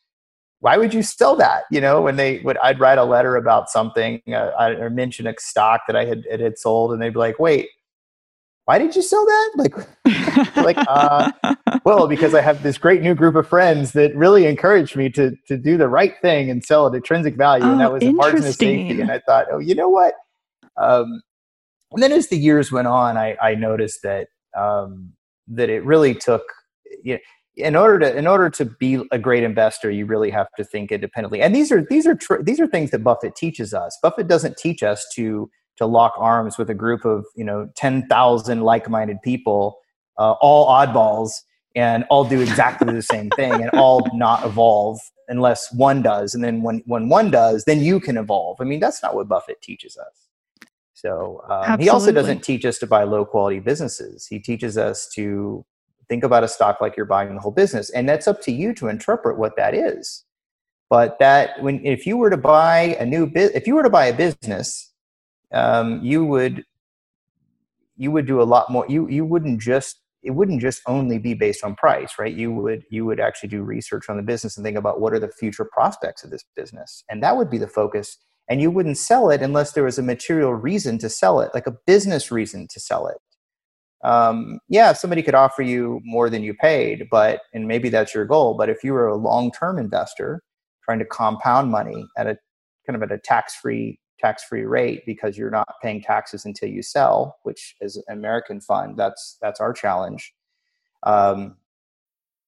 [0.58, 1.64] why would you sell that?
[1.70, 5.34] You know, when they would, I'd write a letter about something uh, or mention a
[5.38, 7.68] stock that I had, it had sold, and they'd be like, "Wait,
[8.64, 9.50] why did you sell that?
[10.06, 11.32] Like, like, uh,
[11.84, 15.36] well, because I have this great new group of friends that really encouraged me to
[15.48, 18.12] to do the right thing and sell at intrinsic value, oh, and that was a
[18.12, 19.02] margin of safety.
[19.02, 20.14] And I thought, oh, you know what?
[20.78, 21.20] Um,
[21.94, 25.12] and then as the years went on, I, I noticed that um,
[25.48, 26.42] that it really took.
[27.02, 27.20] You know,
[27.56, 30.90] in order to in order to be a great investor you really have to think
[30.90, 31.40] independently.
[31.40, 33.96] And these are these are tr- these are things that buffett teaches us.
[34.02, 38.60] Buffett doesn't teach us to to lock arms with a group of you know 10,000
[38.60, 39.78] like-minded people
[40.18, 41.30] uh, all oddballs
[41.74, 46.34] and all do exactly the same thing and all not evolve unless one does.
[46.34, 48.60] And then when when one does then you can evolve.
[48.60, 50.23] I mean that's not what buffett teaches us
[51.04, 54.26] So um, he also doesn't teach us to buy low quality businesses.
[54.26, 55.64] He teaches us to
[56.08, 58.72] think about a stock like you're buying the whole business, and that's up to you
[58.74, 60.24] to interpret what that is.
[60.88, 63.90] But that when if you were to buy a new bit, if you were to
[63.90, 64.92] buy a business,
[65.52, 66.64] um, you would
[67.96, 68.86] you would do a lot more.
[68.88, 72.34] You you wouldn't just it wouldn't just only be based on price, right?
[72.34, 75.18] You would you would actually do research on the business and think about what are
[75.18, 78.16] the future prospects of this business, and that would be the focus.
[78.48, 81.66] And you wouldn't sell it unless there was a material reason to sell it, like
[81.66, 83.16] a business reason to sell it.
[84.06, 88.26] Um, yeah, somebody could offer you more than you paid, but and maybe that's your
[88.26, 88.54] goal.
[88.54, 90.42] But if you were a long-term investor
[90.84, 92.36] trying to compound money at a
[92.86, 97.38] kind of at a tax-free tax-free rate because you're not paying taxes until you sell,
[97.44, 98.98] which is an American fund.
[98.98, 100.34] That's that's our challenge.
[101.02, 101.56] Um,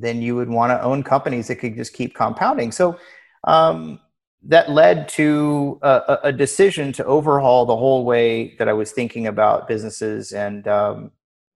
[0.00, 2.72] then you would want to own companies that could just keep compounding.
[2.72, 2.98] So
[3.44, 4.00] um,
[4.44, 9.26] that led to a, a, decision to overhaul the whole way that I was thinking
[9.26, 11.10] about businesses and um,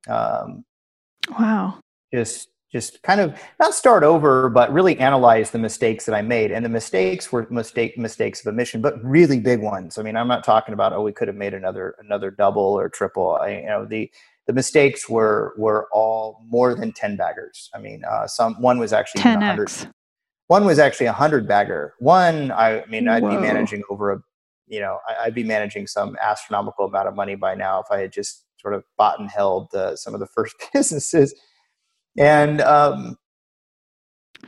[0.07, 0.65] um,
[1.39, 1.79] wow,
[2.13, 6.51] just just kind of not start over, but really analyze the mistakes that I made.
[6.51, 9.97] And the mistakes were mistake mistakes of omission, but really big ones.
[9.97, 12.89] I mean, I'm not talking about oh, we could have made another another double or
[12.89, 13.37] triple.
[13.37, 14.11] I, you know, the
[14.47, 18.93] the mistakes were were all more than 10 baggers i mean uh, some one was
[18.93, 19.91] actually 10x.
[20.49, 23.31] one was actually a 100 bagger one i, I mean i'd Whoa.
[23.31, 24.19] be managing over a
[24.67, 27.99] you know I, would be managing some astronomical amount of money by now if i
[28.01, 31.35] had just sort of bought and held uh, some of the first businesses
[32.19, 33.17] and um,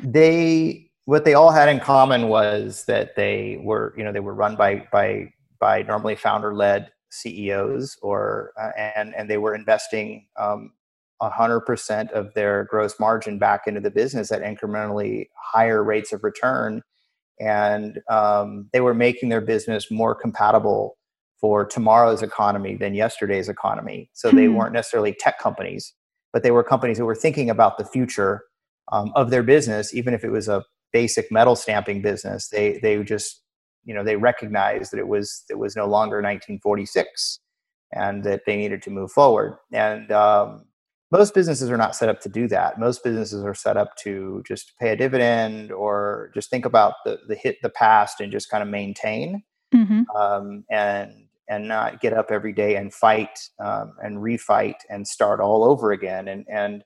[0.02, 4.34] they what they all had in common was that they were you know they were
[4.34, 10.26] run by by by normally founder led CEOs or uh, and and they were investing
[10.38, 10.72] um,
[11.22, 16.82] 100% of their gross margin back into the business at incrementally higher rates of return.
[17.40, 20.98] And um, they were making their business more compatible
[21.40, 24.10] for tomorrow's economy than yesterday's economy.
[24.12, 24.54] So they hmm.
[24.54, 25.94] weren't necessarily tech companies
[26.36, 28.42] but they were companies who were thinking about the future
[28.92, 32.48] um, of their business even if it was a basic metal stamping business.
[32.48, 33.42] They they just
[33.86, 37.40] you know they recognized that it was it was no longer 1946
[37.92, 39.56] and that they needed to move forward.
[39.72, 40.66] And um,
[41.10, 42.78] most businesses are not set up to do that.
[42.78, 47.20] Most businesses are set up to just pay a dividend or just think about the,
[47.28, 49.42] the hit the past and just kind of maintain
[49.74, 50.02] mm-hmm.
[50.16, 51.12] um, and
[51.48, 55.92] and not get up every day and fight um, and refight and start all over
[55.92, 56.26] again.
[56.28, 56.82] And and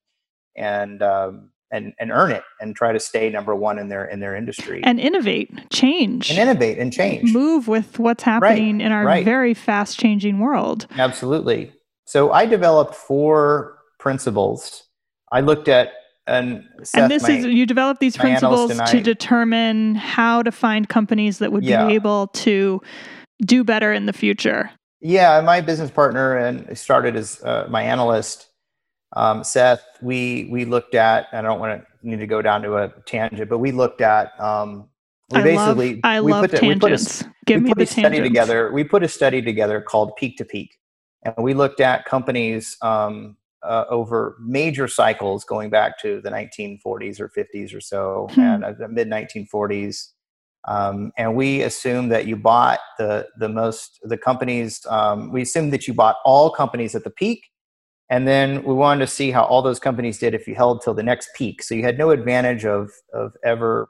[0.56, 4.20] and um, and, and earn it and try to stay number one in their in
[4.20, 4.80] their industry.
[4.84, 6.30] And innovate change.
[6.30, 7.32] And innovate and change.
[7.32, 9.24] Move with what's happening right, in our right.
[9.24, 10.86] very fast changing world.
[10.96, 11.72] Absolutely.
[12.06, 14.84] So i developed four principles.
[15.32, 15.92] I looked at
[16.26, 20.88] and, Seth, and this my, is you develop these principles to determine how to find
[20.88, 21.86] companies that would yeah.
[21.86, 22.80] be able to
[23.44, 24.70] do better in the future.
[25.00, 28.49] Yeah my business partner and started as uh, my analyst
[29.14, 31.26] um, Seth, we we looked at.
[31.32, 34.38] I don't want to need to go down to a tangent, but we looked at.
[34.40, 34.88] Um,
[35.30, 36.84] we I basically love, I we love put, tangents.
[36.84, 38.28] We put a, Give we me put the a study tangents.
[38.28, 38.72] together.
[38.72, 40.76] We put a study together called Peak to Peak,
[41.24, 47.20] and we looked at companies um, uh, over major cycles going back to the 1940s
[47.20, 48.40] or 50s or so, hmm.
[48.40, 50.08] and uh, the mid 1940s.
[50.68, 54.84] Um, and we assumed that you bought the the most the companies.
[54.88, 57.44] Um, we assumed that you bought all companies at the peak,
[58.10, 60.94] and then we wanted to see how all those companies did if you held till
[60.94, 61.62] the next peak.
[61.62, 63.88] So you had no advantage of of ever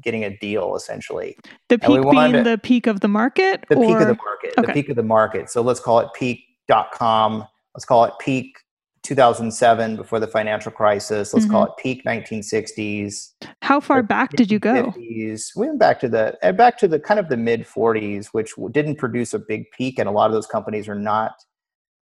[0.00, 1.36] getting a deal essentially.
[1.68, 3.64] The peak being to, the peak of the market?
[3.68, 3.86] The or?
[3.86, 4.54] peak of the market.
[4.56, 4.66] Okay.
[4.66, 5.50] The peak of the market.
[5.50, 7.44] So let's call it peak.com.
[7.74, 8.56] Let's call it peak
[9.02, 11.34] 2007 before the financial crisis.
[11.34, 11.52] Let's mm-hmm.
[11.52, 13.30] call it peak 1960s.
[13.62, 14.92] How far back did you go?
[14.92, 15.56] 50s.
[15.56, 18.52] We went back to the uh, back to the kind of the mid 40s, which
[18.70, 21.32] didn't produce a big peak, and a lot of those companies are not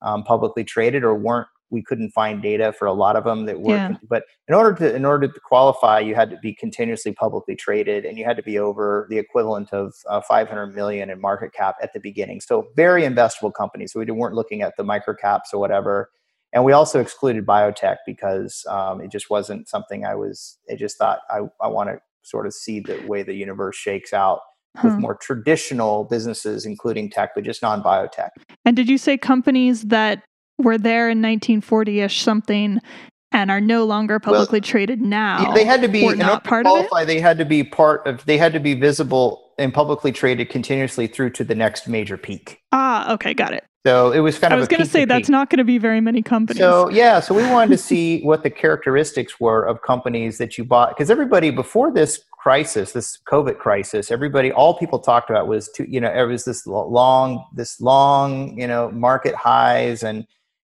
[0.03, 3.61] um, publicly traded or weren't we couldn't find data for a lot of them that
[3.61, 3.95] were yeah.
[4.09, 8.05] but in order to in order to qualify you had to be continuously publicly traded
[8.05, 11.77] and you had to be over the equivalent of uh, 500 million in market cap
[11.83, 12.41] at the beginning.
[12.41, 13.93] So very investable companies.
[13.93, 16.11] So we weren't looking at the micro caps or whatever.
[16.53, 20.97] And we also excluded biotech because um, it just wasn't something i was i just
[20.97, 24.41] thought i, I want to sort of see the way the universe shakes out
[24.85, 28.31] with more traditional businesses, including tech, but just non biotech.
[28.65, 30.23] And did you say companies that
[30.59, 32.81] were there in 1940 ish something
[33.31, 35.53] and are no longer publicly well, traded now?
[35.53, 37.07] They had to be not part to qualify, of it.
[37.07, 38.25] They had to be part of.
[38.25, 42.61] They had to be visible and publicly traded continuously through to the next major peak.
[42.73, 43.65] Ah, okay, got it.
[43.89, 44.59] So it was kind I of.
[44.59, 46.61] I was going to say that's not going to be very many companies.
[46.61, 50.65] So yeah, so we wanted to see what the characteristics were of companies that you
[50.65, 55.71] bought because everybody before this crisis, this COVID crisis, everybody, all people talked about was
[55.71, 60.27] to, you know, it was this long, this long, you know, market highs and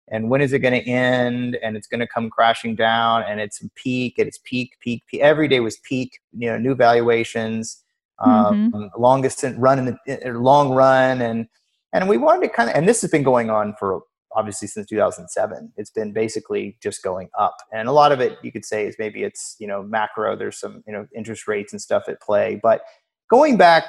[0.10, 3.40] and when is it going to end and it's going to come crashing down and
[3.40, 7.84] it's peak and it's peak peak peak every day was peak you know new valuations
[8.20, 8.76] mm-hmm.
[8.76, 11.48] um, longest run in the long run and
[11.94, 14.02] and we wanted to kind of and this has been going on for
[14.34, 17.56] obviously since 2007 it's been basically just going up.
[17.74, 20.60] And a lot of it you could say is maybe it's you know macro there's
[20.60, 22.60] some you know interest rates and stuff at play.
[22.62, 22.82] But
[23.30, 23.86] going back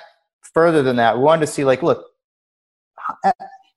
[0.52, 2.04] further than that we wanted to see like look
[3.24, 3.32] eh,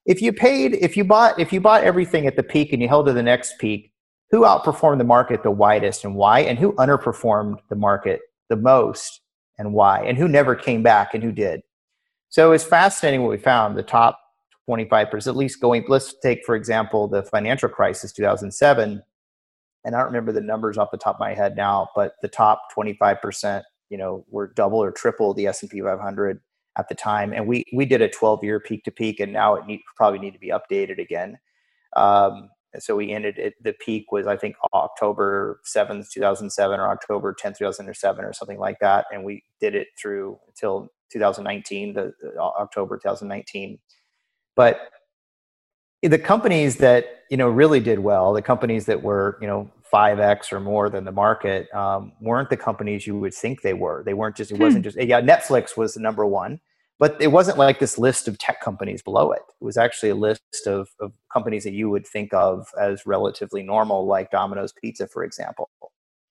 [0.05, 2.87] if you paid if you bought if you bought everything at the peak and you
[2.87, 3.91] held to the next peak
[4.31, 6.41] who outperformed the market the widest and why?
[6.41, 9.21] And who underperformed the market the most
[9.57, 10.03] and why?
[10.03, 11.61] And who never came back and who did
[12.35, 14.19] so it's fascinating what we found the top
[14.69, 19.01] 25% at least going let's take for example the financial crisis 2007
[19.85, 22.27] and i don't remember the numbers off the top of my head now but the
[22.27, 26.41] top 25% you know were double or triple the s&p 500
[26.77, 29.55] at the time, and we we did a 12 year peak to peak, and now
[29.55, 31.37] it need, probably need to be updated again.
[31.95, 33.53] Um, so we ended it.
[33.63, 38.79] The peak was I think October 7th, 2007, or October 10th, 2007, or something like
[38.81, 43.79] that, and we did it through until 2019, the, the October 2019.
[44.55, 44.89] But
[46.01, 50.51] the companies that you know really did well, the companies that were you know 5x
[50.51, 54.03] or more than the market um, weren't the companies you would think they were.
[54.03, 54.91] They weren't just, it wasn't hmm.
[54.91, 56.59] just, yeah, Netflix was the number one,
[56.99, 59.43] but it wasn't like this list of tech companies below it.
[59.61, 63.63] It was actually a list of, of companies that you would think of as relatively
[63.63, 65.69] normal, like Domino's Pizza, for example,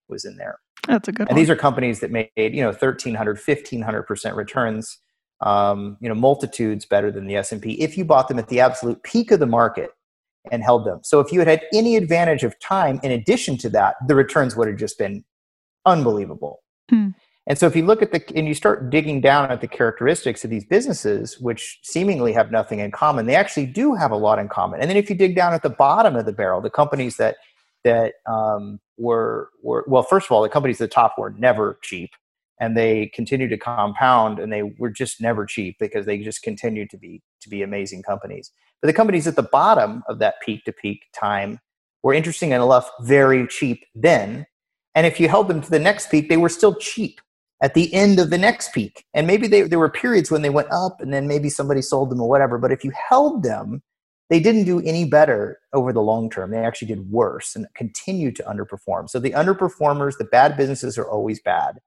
[0.09, 0.59] was in there.
[0.87, 1.37] That's a good and one.
[1.37, 4.99] these are companies that made, you know, 1300, 1500% returns,
[5.41, 9.03] um, you know, multitudes better than the S&P if you bought them at the absolute
[9.03, 9.91] peak of the market
[10.51, 11.01] and held them.
[11.03, 14.57] So if you had had any advantage of time in addition to that, the returns
[14.57, 15.25] would have just been
[15.87, 16.63] unbelievable.
[16.91, 17.11] Hmm.
[17.47, 20.45] And so if you look at the and you start digging down at the characteristics
[20.45, 24.39] of these businesses, which seemingly have nothing in common, they actually do have a lot
[24.39, 24.81] in common.
[24.81, 27.37] And then if you dig down at the bottom of the barrel, the companies that
[27.85, 31.79] that um, were were well, first of all, the companies at the top were never
[31.83, 32.11] cheap,
[32.61, 36.91] and they continued to compound, and they were just never cheap because they just continued
[36.91, 38.51] to be to be amazing companies.
[38.81, 41.61] But the companies at the bottom of that peak to peak time
[42.03, 44.47] were interesting enough very cheap then.
[44.95, 47.21] And if you held them to the next peak, they were still cheap
[47.63, 49.05] at the end of the next peak.
[49.15, 52.11] And maybe they, there were periods when they went up and then maybe somebody sold
[52.11, 52.59] them or whatever.
[52.59, 53.83] But if you held them,
[54.31, 56.51] they didn't do any better over the long term.
[56.51, 59.09] They actually did worse and continued to underperform.
[59.11, 61.81] So the underperformers, the bad businesses are always bad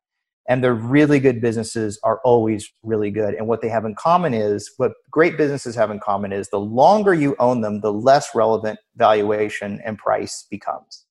[0.47, 4.33] and the really good businesses are always really good and what they have in common
[4.33, 8.33] is what great businesses have in common is the longer you own them the less
[8.33, 11.06] relevant valuation and price becomes.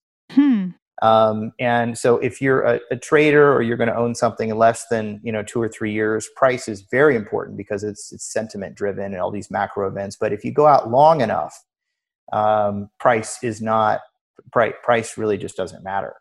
[1.01, 4.57] Um, and so if you're a, a trader or you're going to own something in
[4.57, 8.25] less than you know two or three years price is very important because it's, it's
[8.25, 11.63] sentiment driven and all these macro events but if you go out long enough
[12.33, 14.01] um, price is not
[14.51, 16.15] price, price really just doesn't matter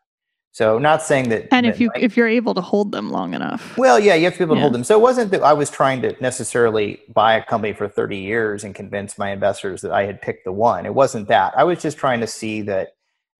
[0.56, 1.52] so not saying that.
[1.52, 3.76] And if you like, if you're able to hold them long enough.
[3.76, 4.84] Well, yeah, you have to be able to hold them.
[4.84, 8.64] So it wasn't that I was trying to necessarily buy a company for 30 years
[8.64, 10.86] and convince my investors that I had picked the one.
[10.86, 11.52] It wasn't that.
[11.58, 12.95] I was just trying to see that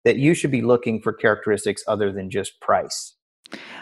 [0.07, 3.17] that you should be looking for characteristics other than just price.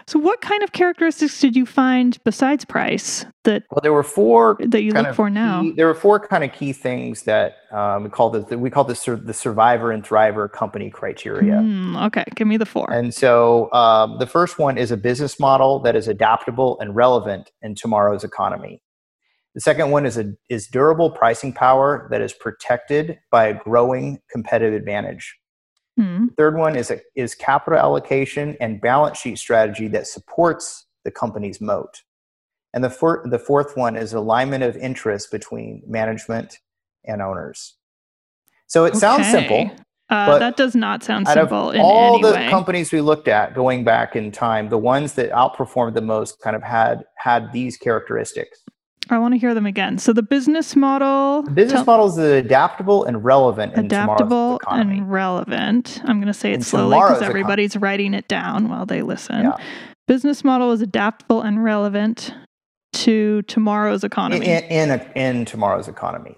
[0.07, 3.65] So, what kind of characteristics did you find besides price that?
[3.71, 5.63] Well, there were four that you look for now.
[5.63, 8.85] Key, there were four kind of key things that um, we call the we call
[8.85, 11.55] this the survivor and thriver company criteria.
[11.55, 12.91] Mm, okay, give me the four.
[12.91, 17.51] And so, um, the first one is a business model that is adaptable and relevant
[17.63, 18.83] in tomorrow's economy.
[19.55, 24.19] The second one is a is durable pricing power that is protected by a growing
[24.31, 25.35] competitive advantage.
[25.97, 26.27] Hmm.
[26.37, 31.61] Third one is a, is capital allocation and balance sheet strategy that supports the company's
[31.61, 32.03] moat.
[32.73, 36.59] And the, for, the fourth one is alignment of interest between management
[37.05, 37.77] and owners.
[38.67, 38.99] So it okay.
[38.99, 39.71] sounds simple.
[40.11, 41.71] Uh, that does not sound simple.
[41.71, 42.49] Out of all the way.
[42.51, 46.55] companies we looked at going back in time, the ones that outperformed the most kind
[46.55, 48.63] of had had these characteristics.
[49.11, 49.99] I want to hear them again.
[49.99, 51.43] So the business model.
[51.43, 53.73] Business tell, model is adaptable and relevant.
[53.77, 56.01] Adaptable and relevant.
[56.05, 57.89] I'm going to say it in slowly because everybody's economy.
[57.89, 59.43] writing it down while they listen.
[59.43, 59.57] Yeah.
[60.07, 62.35] Business model is adaptable and relevant
[62.95, 64.47] to tomorrow's economy.
[64.47, 66.37] In, in, a, in tomorrow's economy.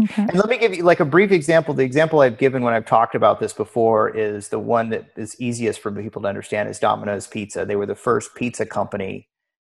[0.00, 0.22] Okay.
[0.22, 1.74] And let me give you like a brief example.
[1.74, 5.40] The example I've given when I've talked about this before is the one that is
[5.40, 7.64] easiest for people to understand is Domino's Pizza.
[7.64, 9.28] They were the first pizza company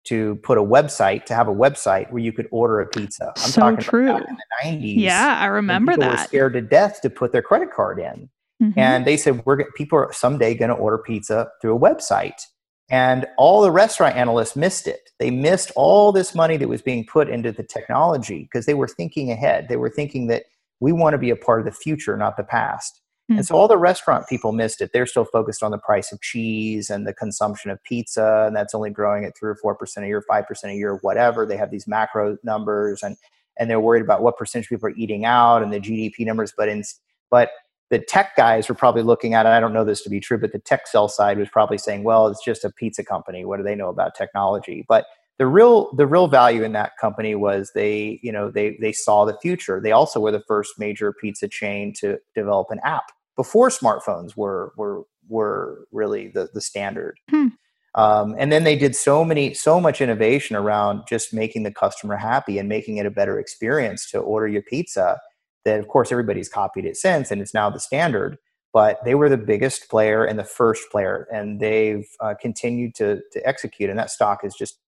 [0.05, 3.33] to put a website to have a website where you could order a pizza.
[3.37, 4.17] I'm so talking true.
[4.17, 4.95] in the 90s.
[4.97, 6.19] Yeah, I remember people that.
[6.19, 8.29] Were scared to death to put their credit card in.
[8.61, 8.79] Mm-hmm.
[8.79, 12.41] And they said we're people are someday going to order pizza through a website.
[12.89, 15.11] And all the restaurant analysts missed it.
[15.17, 18.87] They missed all this money that was being put into the technology because they were
[18.87, 19.67] thinking ahead.
[19.69, 20.43] They were thinking that
[20.81, 23.00] we want to be a part of the future, not the past.
[23.31, 23.37] Mm-hmm.
[23.37, 24.91] And so all the restaurant people missed it.
[24.93, 28.75] They're still focused on the price of cheese and the consumption of pizza, and that's
[28.75, 31.45] only growing at three or four percent a year, five percent a year, whatever.
[31.45, 33.15] They have these macro numbers, and
[33.57, 36.53] and they're worried about what percentage of people are eating out and the GDP numbers.
[36.55, 36.83] But in
[37.29, 37.51] but
[37.89, 39.49] the tech guys were probably looking at it.
[39.49, 42.03] I don't know this to be true, but the tech sell side was probably saying,
[42.03, 43.45] well, it's just a pizza company.
[43.45, 44.85] What do they know about technology?
[44.89, 45.05] But
[45.37, 49.23] the real the real value in that company was they you know they they saw
[49.23, 49.79] the future.
[49.81, 53.05] They also were the first major pizza chain to develop an app
[53.35, 57.19] before smartphones were were were really the the standard.
[57.29, 57.47] Hmm.
[57.93, 62.15] Um, and then they did so many so much innovation around just making the customer
[62.15, 65.19] happy and making it a better experience to order your pizza
[65.65, 68.37] that of course everybody's copied it since and it's now the standard
[68.73, 73.19] but they were the biggest player and the first player and they've uh, continued to,
[73.33, 74.79] to execute and that stock is just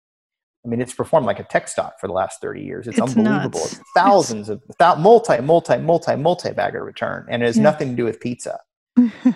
[0.66, 2.88] i mean it's performed like a tech stock for the last 30 years.
[2.88, 3.59] It's, it's unbelievable.
[3.59, 3.80] Nuts.
[3.95, 4.61] thousands of
[4.99, 7.64] multi multi multi multi bagger return and it has yeah.
[7.64, 8.59] nothing to do with pizza.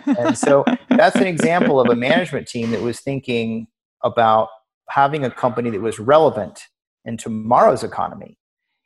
[0.05, 3.67] And so that's an example of a management team that was thinking
[4.03, 4.49] about
[4.89, 6.67] having a company that was relevant
[7.05, 8.38] in tomorrow's economy.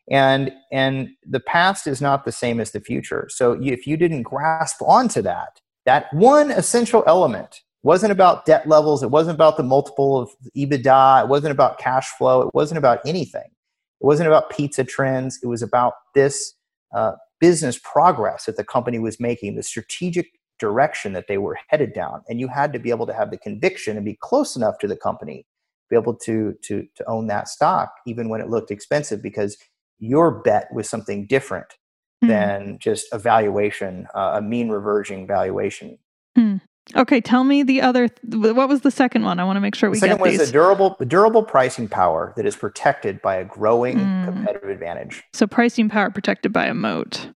[0.10, 3.28] And and the past is not the same as the future.
[3.30, 9.04] So if you didn't grasp onto that that one essential element wasn't about debt levels
[9.04, 13.00] it wasn't about the multiple of ebitda it wasn't about cash flow it wasn't about
[13.06, 16.54] anything it wasn't about pizza trends it was about this
[16.96, 20.28] uh, business progress that the company was making the strategic
[20.60, 23.38] direction that they were headed down and you had to be able to have the
[23.38, 25.46] conviction and be close enough to the company
[25.90, 29.58] be able to to to own that stock even when it looked expensive because
[30.02, 31.78] your bet was something different
[32.24, 32.28] mm.
[32.28, 35.98] than just a valuation, uh, a mean reversion valuation.
[36.38, 36.60] Mm.
[36.96, 38.08] Okay, tell me the other.
[38.08, 39.40] Th- what was the second one?
[39.40, 40.02] I want to make sure we get these.
[40.02, 40.42] the second get one these.
[40.42, 44.26] is a durable, durable pricing power that is protected by a growing mm.
[44.26, 45.24] competitive advantage.
[45.34, 47.30] So pricing power protected by a moat.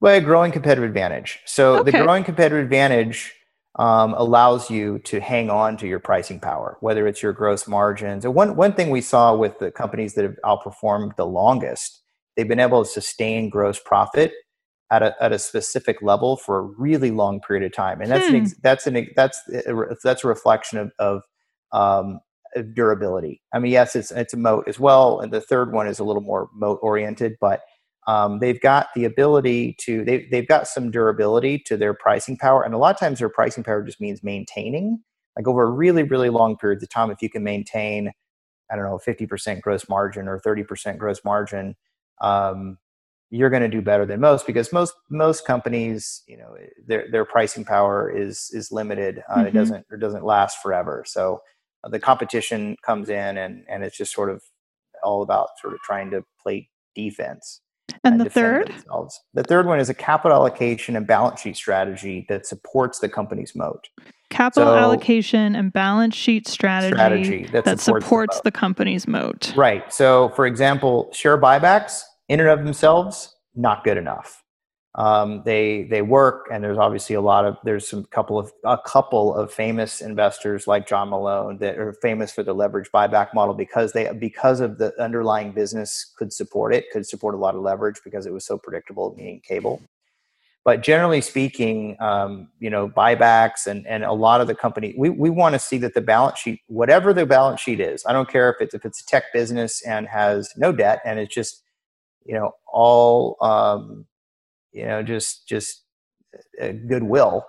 [0.00, 1.40] By a growing competitive advantage.
[1.44, 1.90] So okay.
[1.90, 3.34] the growing competitive advantage
[3.78, 8.24] um, allows you to hang on to your pricing power, whether it's your gross margins.
[8.24, 12.02] And one, one thing we saw with the companies that have outperformed the longest,
[12.36, 14.32] they've been able to sustain gross profit
[14.90, 18.00] at a, at a specific level for a really long period of time.
[18.00, 18.36] And that's, hmm.
[18.36, 19.40] an, that's, an, that's,
[20.02, 21.22] that's a reflection of, of
[21.72, 22.20] um,
[22.72, 23.42] durability.
[23.52, 25.20] I mean, yes, it's, it's a moat as well.
[25.20, 27.60] And the third one is a little more moat oriented, but
[28.08, 32.62] um, they've got the ability to they, they've got some durability to their pricing power
[32.62, 34.98] and a lot of times their pricing power just means maintaining
[35.36, 38.10] like over a really really long period of time if you can maintain
[38.72, 41.76] i don't know 50% gross margin or 30% gross margin
[42.20, 42.78] um,
[43.30, 46.56] you're going to do better than most because most most companies you know
[46.86, 49.46] their their pricing power is is limited uh, mm-hmm.
[49.46, 51.40] it doesn't it doesn't last forever so
[51.84, 54.42] uh, the competition comes in and and it's just sort of
[55.02, 57.60] all about sort of trying to play defense
[58.04, 58.68] and the third?
[58.68, 59.20] Themselves.
[59.34, 63.54] The third one is a capital allocation and balance sheet strategy that supports the company's
[63.54, 63.88] moat.
[64.30, 69.08] Capital so, allocation and balance sheet strategy, strategy that, that supports, supports the, the, company's
[69.08, 69.56] moat.
[69.56, 69.90] Right.
[69.92, 74.42] So, for example, share buybacks in and of themselves, not good enough.
[74.94, 78.78] Um, they they work and there's obviously a lot of there's some couple of a
[78.78, 83.54] couple of famous investors like John Malone that are famous for the leverage buyback model
[83.54, 87.60] because they because of the underlying business could support it could support a lot of
[87.62, 89.80] leverage because it was so predictable meaning cable.
[90.64, 95.10] But generally speaking um, you know buybacks and and a lot of the company we,
[95.10, 98.28] we want to see that the balance sheet whatever the balance sheet is i don't
[98.28, 101.62] care if it's if it's a tech business and has no debt and it's just
[102.28, 104.06] you know all um,
[104.72, 105.82] you know just just
[106.62, 107.44] uh, goodwill.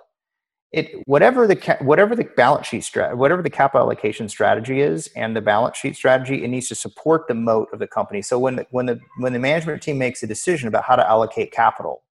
[0.72, 5.36] It whatever the whatever the balance sheet strat whatever the capital allocation strategy is and
[5.36, 8.22] the balance sheet strategy it needs to support the moat of the company.
[8.22, 11.08] So when the, when the when the management team makes a decision about how to
[11.08, 12.02] allocate capital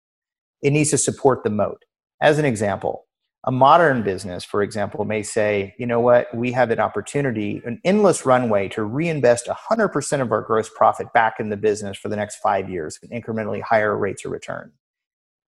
[0.61, 1.85] it needs to support the moat.
[2.21, 3.07] As an example
[3.45, 6.33] a modern business for example may say you know what?
[6.35, 11.37] We have an opportunity an endless runway to reinvest 100% of our gross profit back
[11.39, 14.73] in the business for the next five years with incrementally higher rates of return.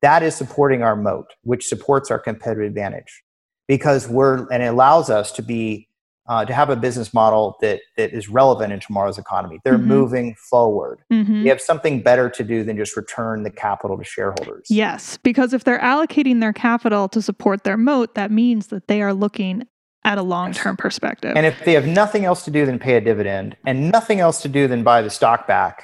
[0.01, 3.23] That is supporting our moat, which supports our competitive advantage
[3.67, 5.88] because we're, and it allows us to be
[6.29, 9.59] uh, to have a business model that that is relevant in tomorrow's economy.
[9.63, 9.87] They're mm-hmm.
[9.87, 10.99] moving forward.
[11.11, 11.43] Mm-hmm.
[11.43, 14.67] They have something better to do than just return the capital to shareholders.
[14.69, 19.01] Yes, because if they're allocating their capital to support their moat, that means that they
[19.01, 19.67] are looking
[20.05, 21.33] at a long-term perspective.
[21.35, 24.41] And if they have nothing else to do than pay a dividend and nothing else
[24.43, 25.83] to do than buy the stock back,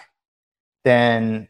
[0.85, 1.49] then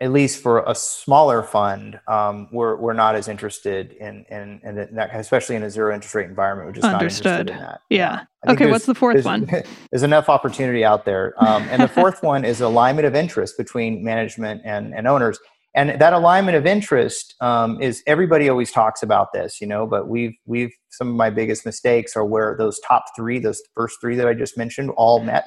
[0.00, 4.94] at least for a smaller fund, um, we're we're not as interested in in, in
[4.94, 6.68] that, especially in a zero interest rate environment.
[6.68, 7.24] We're just Understood.
[7.24, 7.80] not interested in that.
[7.88, 8.24] Yeah.
[8.46, 8.70] Okay.
[8.70, 9.44] What's the fourth one?
[9.90, 14.04] There's enough opportunity out there, um, and the fourth one is alignment of interest between
[14.04, 15.38] management and and owners.
[15.74, 19.86] And that alignment of interest um, is everybody always talks about this, you know.
[19.86, 23.98] But we've we've some of my biggest mistakes are where those top three, those first
[24.00, 25.46] three that I just mentioned, all met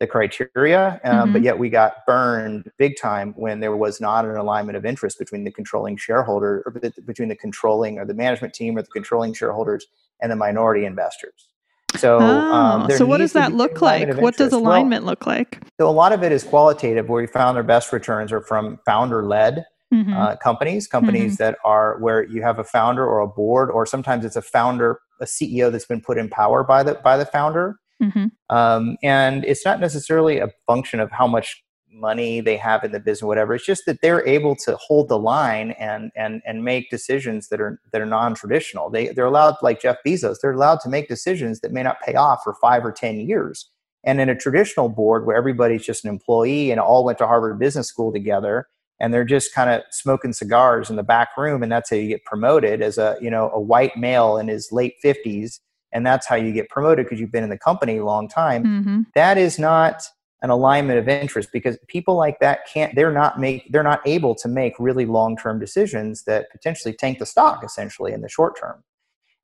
[0.00, 1.32] the criteria, um, mm-hmm.
[1.32, 5.18] but yet we got burned big time when there was not an alignment of interest
[5.18, 9.32] between the controlling shareholder or between the controlling or the management team or the controlling
[9.32, 9.86] shareholders
[10.20, 11.48] and the minority investors.
[11.96, 14.16] So, oh, um, so what does that look like?
[14.18, 15.58] What does alignment well, look like?
[15.80, 18.78] So, a lot of it is qualitative, where we found our best returns are from
[18.84, 20.12] founder led mm-hmm.
[20.12, 21.44] uh, companies, companies mm-hmm.
[21.44, 25.00] that are where you have a founder or a board, or sometimes it's a founder,
[25.20, 28.26] a CEO that's been put in power by the by the founder Mm-hmm.
[28.54, 33.00] Um, and it's not necessarily a function of how much money they have in the
[33.00, 33.54] business, whatever.
[33.54, 37.60] It's just that they're able to hold the line and and and make decisions that
[37.60, 38.90] are that are non-traditional.
[38.90, 42.14] They they're allowed, like Jeff Bezos, they're allowed to make decisions that may not pay
[42.14, 43.70] off for five or ten years.
[44.04, 47.58] And in a traditional board where everybody's just an employee and all went to Harvard
[47.58, 48.66] Business School together,
[49.00, 52.08] and they're just kind of smoking cigars in the back room, and that's how you
[52.08, 55.60] get promoted as a you know a white male in his late fifties
[55.92, 58.64] and that's how you get promoted because you've been in the company a long time
[58.64, 59.00] mm-hmm.
[59.14, 60.02] that is not
[60.42, 64.34] an alignment of interest because people like that can't they're not make they're not able
[64.34, 68.82] to make really long-term decisions that potentially tank the stock essentially in the short term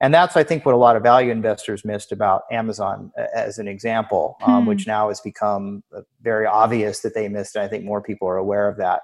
[0.01, 3.67] and that's i think what a lot of value investors missed about amazon as an
[3.67, 4.57] example um, hmm.
[4.57, 8.03] um, which now has become uh, very obvious that they missed and i think more
[8.03, 9.03] people are aware of that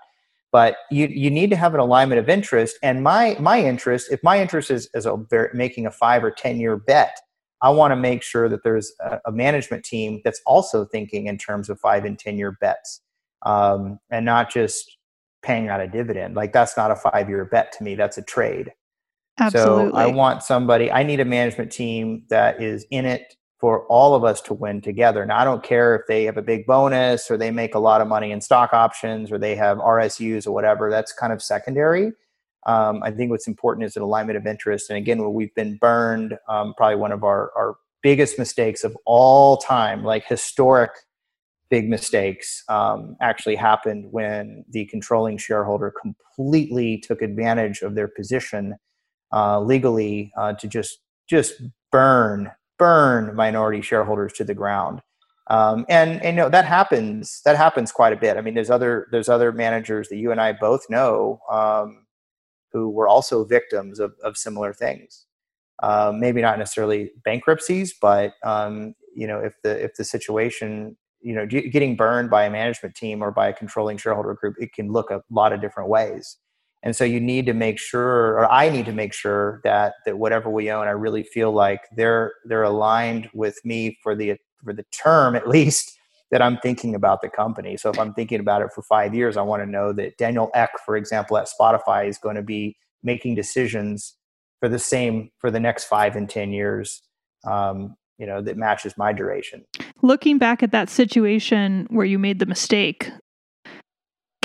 [0.52, 4.20] but you, you need to have an alignment of interest and my my interest if
[4.22, 5.16] my interest is, is a,
[5.54, 7.18] making a five or ten year bet
[7.62, 11.36] I want to make sure that there's a, a, management team that's also thinking in
[11.36, 13.02] terms of five and 10 year bets
[13.42, 14.96] um, and not just
[15.42, 16.34] paying out a dividend.
[16.34, 18.72] Like that's not a five year bet to me, that's a trade.
[19.38, 19.90] Absolutely.
[19.92, 24.14] So I want somebody, I need a management team that is in it for all
[24.14, 25.24] of us to win together.
[25.26, 28.00] Now, I don't care if they have a big bonus or they make a lot
[28.00, 32.12] of money in stock options or they have RSUs or whatever, that's kind of secondary
[32.66, 34.90] um, I think what's important is an alignment of interest.
[34.90, 38.96] And again, where we've been burned, um, probably one of our, our biggest mistakes of
[39.06, 40.90] all time, like historic
[41.70, 48.74] big mistakes, um, actually happened when the controlling shareholder completely took advantage of their position
[49.32, 50.98] uh, legally uh, to just
[51.28, 55.00] just burn burn minority shareholders to the ground.
[55.48, 58.36] Um, and, and you know that happens that happens quite a bit.
[58.36, 62.06] I mean, there's other there's other managers that you and I both know um,
[62.72, 65.26] who were also victims of, of similar things.
[65.82, 71.34] Uh, maybe not necessarily bankruptcies, but um, you know, if the if the situation, you
[71.34, 74.92] know, getting burned by a management team or by a controlling shareholder group, it can
[74.92, 76.36] look a lot of different ways.
[76.82, 80.18] And so you need to make sure, or I need to make sure that that
[80.18, 84.72] whatever we own, I really feel like they're they're aligned with me for the for
[84.72, 85.98] the term at least
[86.30, 87.76] that I'm thinking about the company.
[87.76, 90.50] So if I'm thinking about it for five years, I want to know that Daniel
[90.54, 94.16] Ek, for example, at Spotify is going to be making decisions
[94.60, 97.02] for the same for the next five and ten years.
[97.44, 99.64] Um, you know that matches my duration.
[100.02, 103.10] Looking back at that situation where you made the mistake,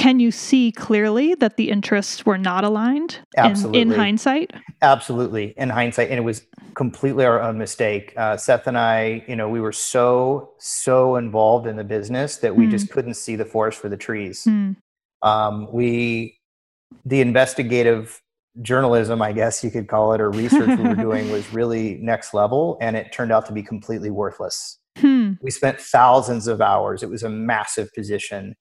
[0.06, 3.82] can you see clearly that the interests were not aligned Absolutely.
[3.82, 4.52] In, in hindsight?
[4.84, 6.46] Absolutely, in hindsight, and it was
[6.76, 8.14] completely our own mistake.
[8.16, 12.56] Uh, Seth and I, you know, we were so so involved in the business that
[12.56, 12.70] we mm.
[12.70, 14.44] just couldn't see the forest for the trees.
[14.44, 14.76] Mm.
[15.24, 16.38] Um, we,
[17.04, 18.22] the investigative
[18.62, 22.36] journalism, I guess you could call it, or research we were doing was really next
[22.36, 24.78] level, and it turned out to be completely worthless.
[25.00, 25.34] Hmm.
[25.42, 27.02] We spent thousands of hours.
[27.02, 28.56] It was a massive position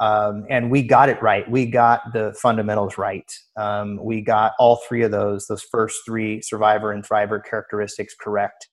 [0.00, 1.48] um, and we got it right.
[1.48, 3.30] We got the fundamentals right.
[3.56, 8.68] Um, we got all three of those, those first three survivor and thriver characteristics correct.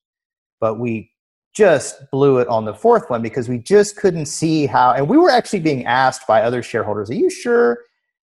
[0.60, 1.12] But we
[1.54, 4.94] just blew it on the fourth one because we just couldn't see how.
[4.94, 7.80] And we were actually being asked by other shareholders, "Are you sure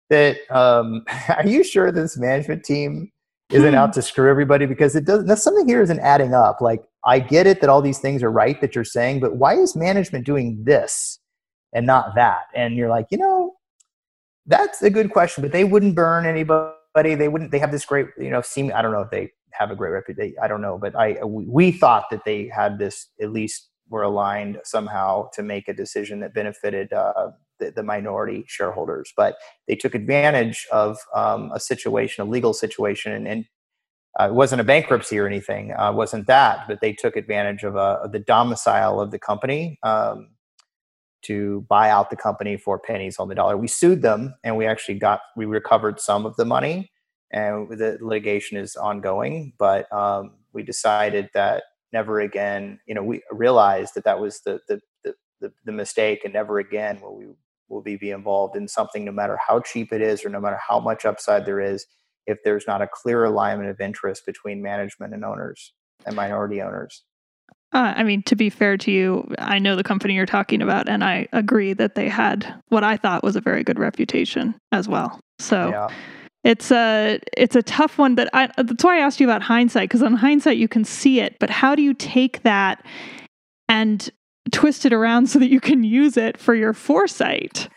[0.08, 0.38] that?
[0.50, 3.10] Um, are you sure this management team
[3.50, 4.64] isn't out to screw everybody?
[4.64, 5.36] Because it doesn't.
[5.36, 6.60] Something here isn't adding up.
[6.60, 9.54] Like I get it that all these things are right that you're saying, but why
[9.54, 11.18] is management doing this?"
[11.72, 12.44] And not that.
[12.54, 13.54] And you're like, you know,
[14.46, 17.14] that's a good question, but they wouldn't burn anybody.
[17.14, 19.70] They wouldn't, they have this great, you know, seem, I don't know if they have
[19.70, 20.36] a great reputation.
[20.42, 24.58] I don't know, but I we, thought that they had this at least were aligned
[24.64, 29.12] somehow to make a decision that benefited uh, the, the, minority shareholders.
[29.16, 29.36] But
[29.68, 33.44] they took advantage of um, a situation, a legal situation, and, and
[34.18, 35.72] uh, it wasn't a bankruptcy or anything.
[35.72, 36.66] Uh, wasn't that?
[36.66, 40.30] But they took advantage of, uh, of the domicile of the company um,
[41.26, 43.56] to buy out the company for pennies on the dollar.
[43.56, 46.90] We sued them, and we actually got we recovered some of the money,
[47.30, 49.52] and the litigation is ongoing.
[49.58, 52.80] But um, we decided that never again.
[52.86, 56.58] You know, we realized that that was the the the, the, the mistake, and never
[56.58, 57.26] again will we
[57.68, 60.58] will we be involved in something, no matter how cheap it is or no matter
[60.68, 61.86] how much upside there is,
[62.26, 65.72] if there's not a clear alignment of interest between management and owners
[66.04, 67.02] and minority owners.
[67.72, 70.88] Uh, I mean, to be fair to you, I know the company you're talking about,
[70.88, 74.88] and I agree that they had what I thought was a very good reputation as
[74.88, 75.20] well.
[75.38, 75.70] So.
[75.70, 75.88] Yeah
[76.46, 79.88] it's a it's a tough one but I, that's why i asked you about hindsight
[79.88, 82.86] because on hindsight you can see it but how do you take that
[83.68, 84.08] and
[84.52, 87.68] twist it around so that you can use it for your foresight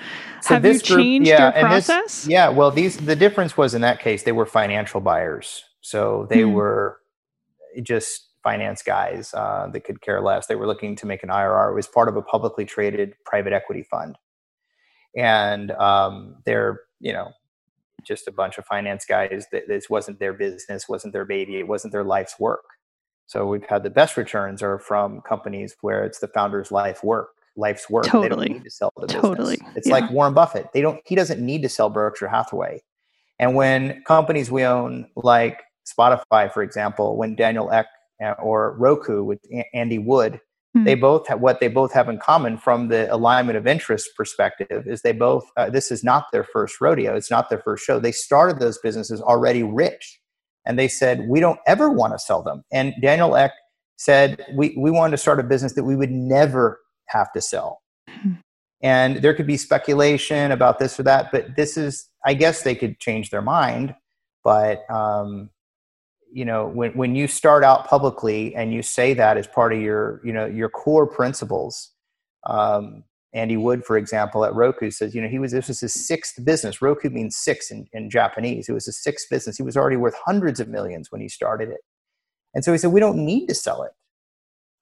[0.42, 3.74] so have you changed group, yeah, your process this, yeah well these the difference was
[3.74, 6.54] in that case they were financial buyers so they mm.
[6.54, 7.00] were
[7.82, 11.72] just finance guys uh, that could care less they were looking to make an irr
[11.72, 14.18] it was part of a publicly traded private equity fund
[15.16, 17.32] and um, they're you know
[18.04, 21.68] just a bunch of finance guys that this wasn't their business, wasn't their baby, it
[21.68, 22.64] wasn't their life's work.
[23.28, 27.30] So we've had the best returns are from companies where it's the founder's life work,
[27.56, 28.06] life's work.
[28.06, 28.24] Totally.
[28.24, 29.60] They don't need to sell the totally.
[29.76, 29.94] It's yeah.
[29.94, 30.70] like Warren Buffett.
[30.74, 31.00] They don't.
[31.06, 32.82] He doesn't need to sell Berkshire Hathaway.
[33.38, 37.90] And when companies we own, like Spotify, for example, when Daniel Ek uh,
[38.42, 39.40] or Roku with
[39.74, 40.40] Andy Wood
[40.76, 40.84] Hmm.
[40.84, 44.88] They both have what they both have in common from the alignment of interest perspective
[44.88, 47.16] is they both uh, this is not their first rodeo.
[47.16, 48.00] It's not their first show.
[48.00, 50.20] They started those businesses already rich,
[50.66, 52.64] and they said we don't ever want to sell them.
[52.72, 53.52] And Daniel Ek
[53.98, 57.82] said we we wanted to start a business that we would never have to sell.
[58.08, 58.34] Hmm.
[58.82, 62.76] And there could be speculation about this or that, but this is I guess they
[62.76, 63.96] could change their mind,
[64.44, 65.50] but um,
[66.32, 69.82] you know when, when you start out publicly and you say that as part of
[69.82, 71.92] your you know your core principles
[72.46, 73.04] um,
[73.34, 76.44] andy wood for example at roku says you know he was this was his sixth
[76.44, 76.82] business.
[76.82, 78.70] Roku means six in, in japanese.
[78.70, 79.58] It was his sixth business.
[79.58, 81.82] He was already worth hundreds of millions when he started it.
[82.54, 83.92] And so he said we don't need to sell it.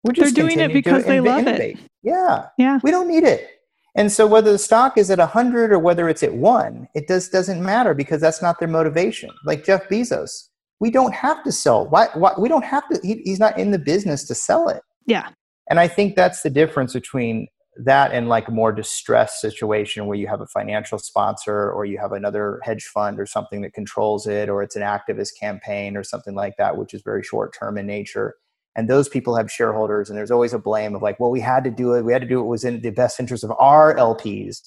[0.03, 1.77] We're just they're doing it because they love innovate.
[1.77, 2.47] it yeah.
[2.57, 2.79] Yeah.
[2.83, 3.49] We don't need it.
[3.95, 7.29] And so whether the stock is at 100 or whether it's at 1 it does
[7.29, 9.29] doesn't matter because that's not their motivation.
[9.45, 11.87] Like jeff bezos we don't have to sell.
[11.87, 14.81] Why, why we don't have to, he, he's not in the business to sell it.
[15.05, 15.29] Yeah.
[15.69, 17.47] And I think that's the difference between
[17.77, 21.97] that and like a more distressed situation where you have a financial sponsor or you
[21.97, 26.03] have another hedge fund or something that controls it or it's an activist campaign or
[26.03, 28.35] something like that which is very short term in nature
[28.75, 31.63] and those people have shareholders and there's always a blame of like well we had
[31.63, 33.95] to do it we had to do it was in the best interest of our
[33.95, 34.61] lps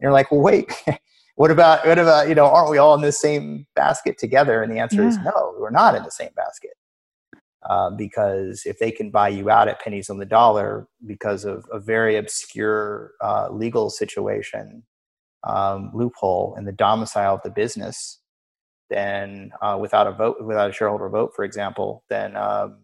[0.00, 0.72] you're like well wait
[1.36, 4.62] what about what about you know aren't we all in the same basket together?
[4.62, 5.08] And the answer yeah.
[5.08, 6.72] is no we're not in the same basket.
[7.68, 11.64] Uh, because if they can buy you out at pennies on the dollar because of
[11.72, 14.82] a very obscure uh, legal situation
[15.44, 18.20] um, loophole in the domicile of the business
[18.90, 22.76] then uh, without a vote without a shareholder vote for example then um,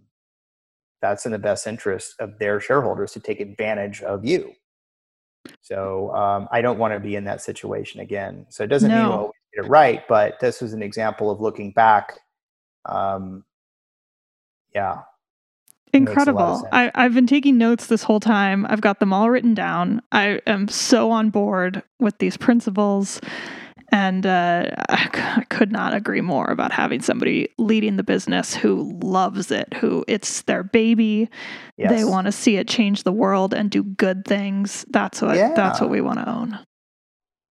[1.03, 4.51] that's in the best interest of their shareholders to take advantage of you
[5.61, 8.47] so um, I don't want to be in that situation again.
[8.49, 8.97] So it doesn't no.
[8.97, 12.19] mean we'll always get it right, but this was an example of looking back.
[12.87, 13.45] Um,
[14.75, 15.03] yeah.
[15.93, 16.69] Incredible.
[16.71, 18.65] I, I've been taking notes this whole time.
[18.69, 20.03] I've got them all written down.
[20.13, 23.21] I am so on board with these principles.
[23.93, 29.51] And uh, I could not agree more about having somebody leading the business who loves
[29.51, 31.29] it, who it's their baby.
[31.77, 31.91] Yes.
[31.91, 34.85] They want to see it change the world and do good things.
[34.91, 35.55] That's what yeah.
[35.55, 36.59] that's what we want to own.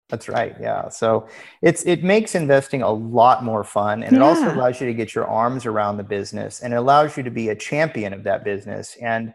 [0.09, 0.55] That's right.
[0.59, 0.89] Yeah.
[0.89, 1.27] So
[1.61, 4.19] it's it makes investing a lot more fun and yeah.
[4.19, 7.23] it also allows you to get your arms around the business and it allows you
[7.23, 8.97] to be a champion of that business.
[9.01, 9.33] And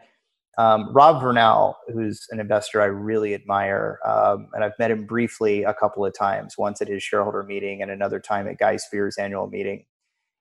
[0.57, 5.63] um, Rob Vinall, who's an investor I really admire, um, and I've met him briefly
[5.63, 9.17] a couple of times, once at his shareholder meeting and another time at Guy Spier's
[9.17, 9.85] annual meeting.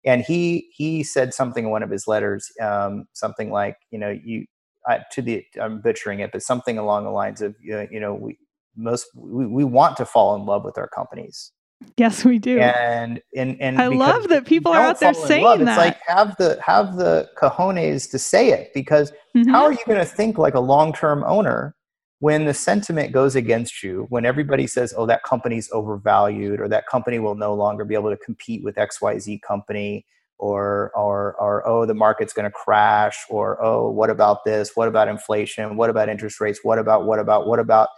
[0.05, 4.11] And he he said something in one of his letters, um, something like, you know,
[4.11, 4.47] you
[4.89, 8.39] uh, to the I'm butchering it, but something along the lines of, you know, we
[8.77, 11.53] most we, we want to fall in love with our companies.
[11.97, 12.59] Yes, we do.
[12.59, 15.69] And and and I love that people are out there saying love, that.
[15.69, 19.51] It's like have the have the cojones to say it because mm-hmm.
[19.51, 21.75] how are you going to think like a long term owner
[22.19, 24.07] when the sentiment goes against you?
[24.09, 28.11] When everybody says, "Oh, that company's overvalued," or "That company will no longer be able
[28.11, 30.05] to compete with X Y Z company,"
[30.39, 34.89] or or or oh the market's going to crash or oh what about this what
[34.89, 37.89] about inflation what about interest rates what about what about what about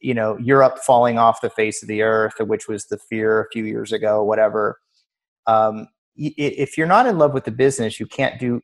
[0.00, 3.48] you know europe falling off the face of the earth which was the fear a
[3.52, 4.78] few years ago whatever
[5.46, 8.60] um, if you're not in love with the business you can't do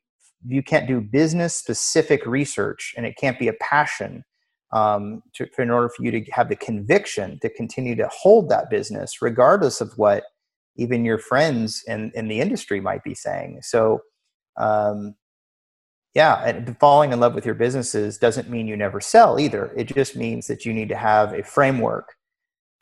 [0.47, 4.23] you can't do business specific research and it can't be a passion
[4.73, 8.69] um, to, in order for you to have the conviction to continue to hold that
[8.69, 10.23] business regardless of what
[10.77, 13.59] even your friends in, in the industry might be saying.
[13.61, 14.01] So,
[14.57, 15.15] um,
[16.15, 19.71] yeah, and falling in love with your businesses doesn't mean you never sell either.
[19.75, 22.15] It just means that you need to have a framework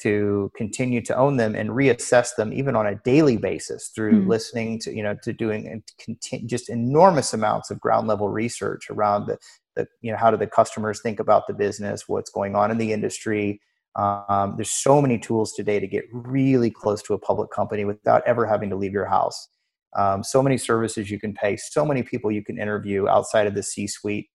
[0.01, 4.27] to continue to own them and reassess them even on a daily basis through mm.
[4.27, 9.27] listening to you know to doing and just enormous amounts of ground level research around
[9.27, 9.37] the,
[9.75, 12.77] the you know how do the customers think about the business what's going on in
[12.77, 13.61] the industry
[13.95, 18.23] um, there's so many tools today to get really close to a public company without
[18.25, 19.47] ever having to leave your house.
[19.95, 23.55] Um, so many services you can pay, so many people you can interview outside of
[23.55, 24.27] the C-suite.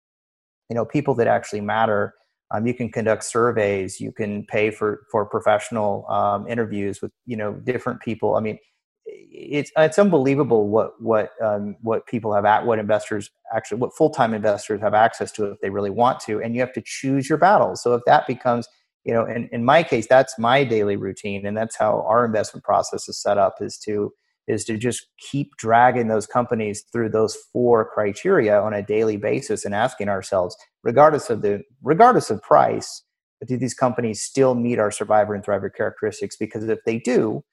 [0.69, 2.13] You know, people that actually matter.
[2.53, 3.99] Um, you can conduct surveys.
[3.99, 8.35] You can pay for for professional um, interviews with you know different people.
[8.35, 8.57] I mean,
[9.05, 14.09] it's it's unbelievable what what um, what people have at what investors actually what full
[14.09, 17.29] time investors have access to if they really want to, and you have to choose
[17.29, 17.81] your battles.
[17.81, 18.67] So if that becomes
[19.03, 22.63] you know in, in my case that's my daily routine and that's how our investment
[22.63, 24.11] process is set up is to
[24.47, 29.65] is to just keep dragging those companies through those four criteria on a daily basis
[29.65, 33.03] and asking ourselves regardless of the regardless of price
[33.47, 37.43] do these companies still meet our survivor and thriver characteristics because if they do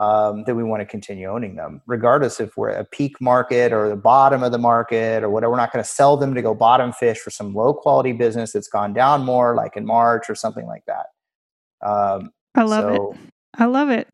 [0.00, 3.90] um, then we want to continue owning them, regardless if we're a peak market or
[3.90, 5.50] the bottom of the market or whatever.
[5.50, 8.52] We're not going to sell them to go bottom fish for some low quality business
[8.52, 11.06] that's gone down more, like in March or something like that.
[11.86, 13.18] Um, I love so, it.
[13.58, 14.08] I love it.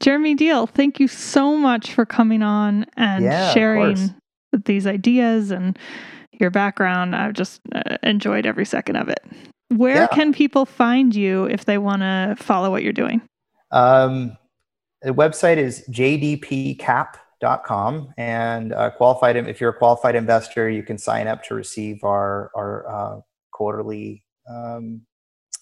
[0.00, 4.14] Jeremy Deal, thank you so much for coming on and yeah, sharing
[4.64, 5.78] these ideas and
[6.32, 7.14] your background.
[7.14, 9.22] I've just uh, enjoyed every second of it.
[9.68, 10.08] Where yeah.
[10.08, 13.20] can people find you if they want to follow what you're doing?
[13.70, 14.36] Um,
[15.02, 17.14] the website is jdpcap.com
[18.16, 22.50] and uh, qualified if you're a qualified investor you can sign up to receive our
[22.54, 23.20] our uh,
[23.52, 25.00] quarterly um,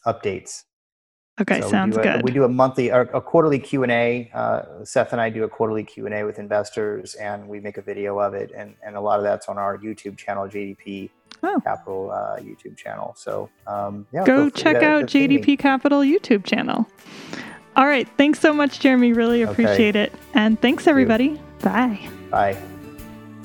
[0.07, 0.65] updates
[1.41, 5.13] okay so sounds we good we do a monthly a, a quarterly q&a uh, seth
[5.13, 8.51] and i do a quarterly q&a with investors and we make a video of it
[8.55, 11.11] and, and a lot of that's on our youtube channel jdp
[11.43, 11.61] oh.
[11.63, 16.87] capital uh, youtube channel so um, yeah go check out jdp capital youtube channel
[17.79, 18.09] all right.
[18.17, 19.13] Thanks so much, Jeremy.
[19.13, 20.03] Really appreciate okay.
[20.03, 20.13] it.
[20.35, 21.41] And thanks, everybody.
[21.63, 22.11] Bye.
[22.29, 22.61] Bye.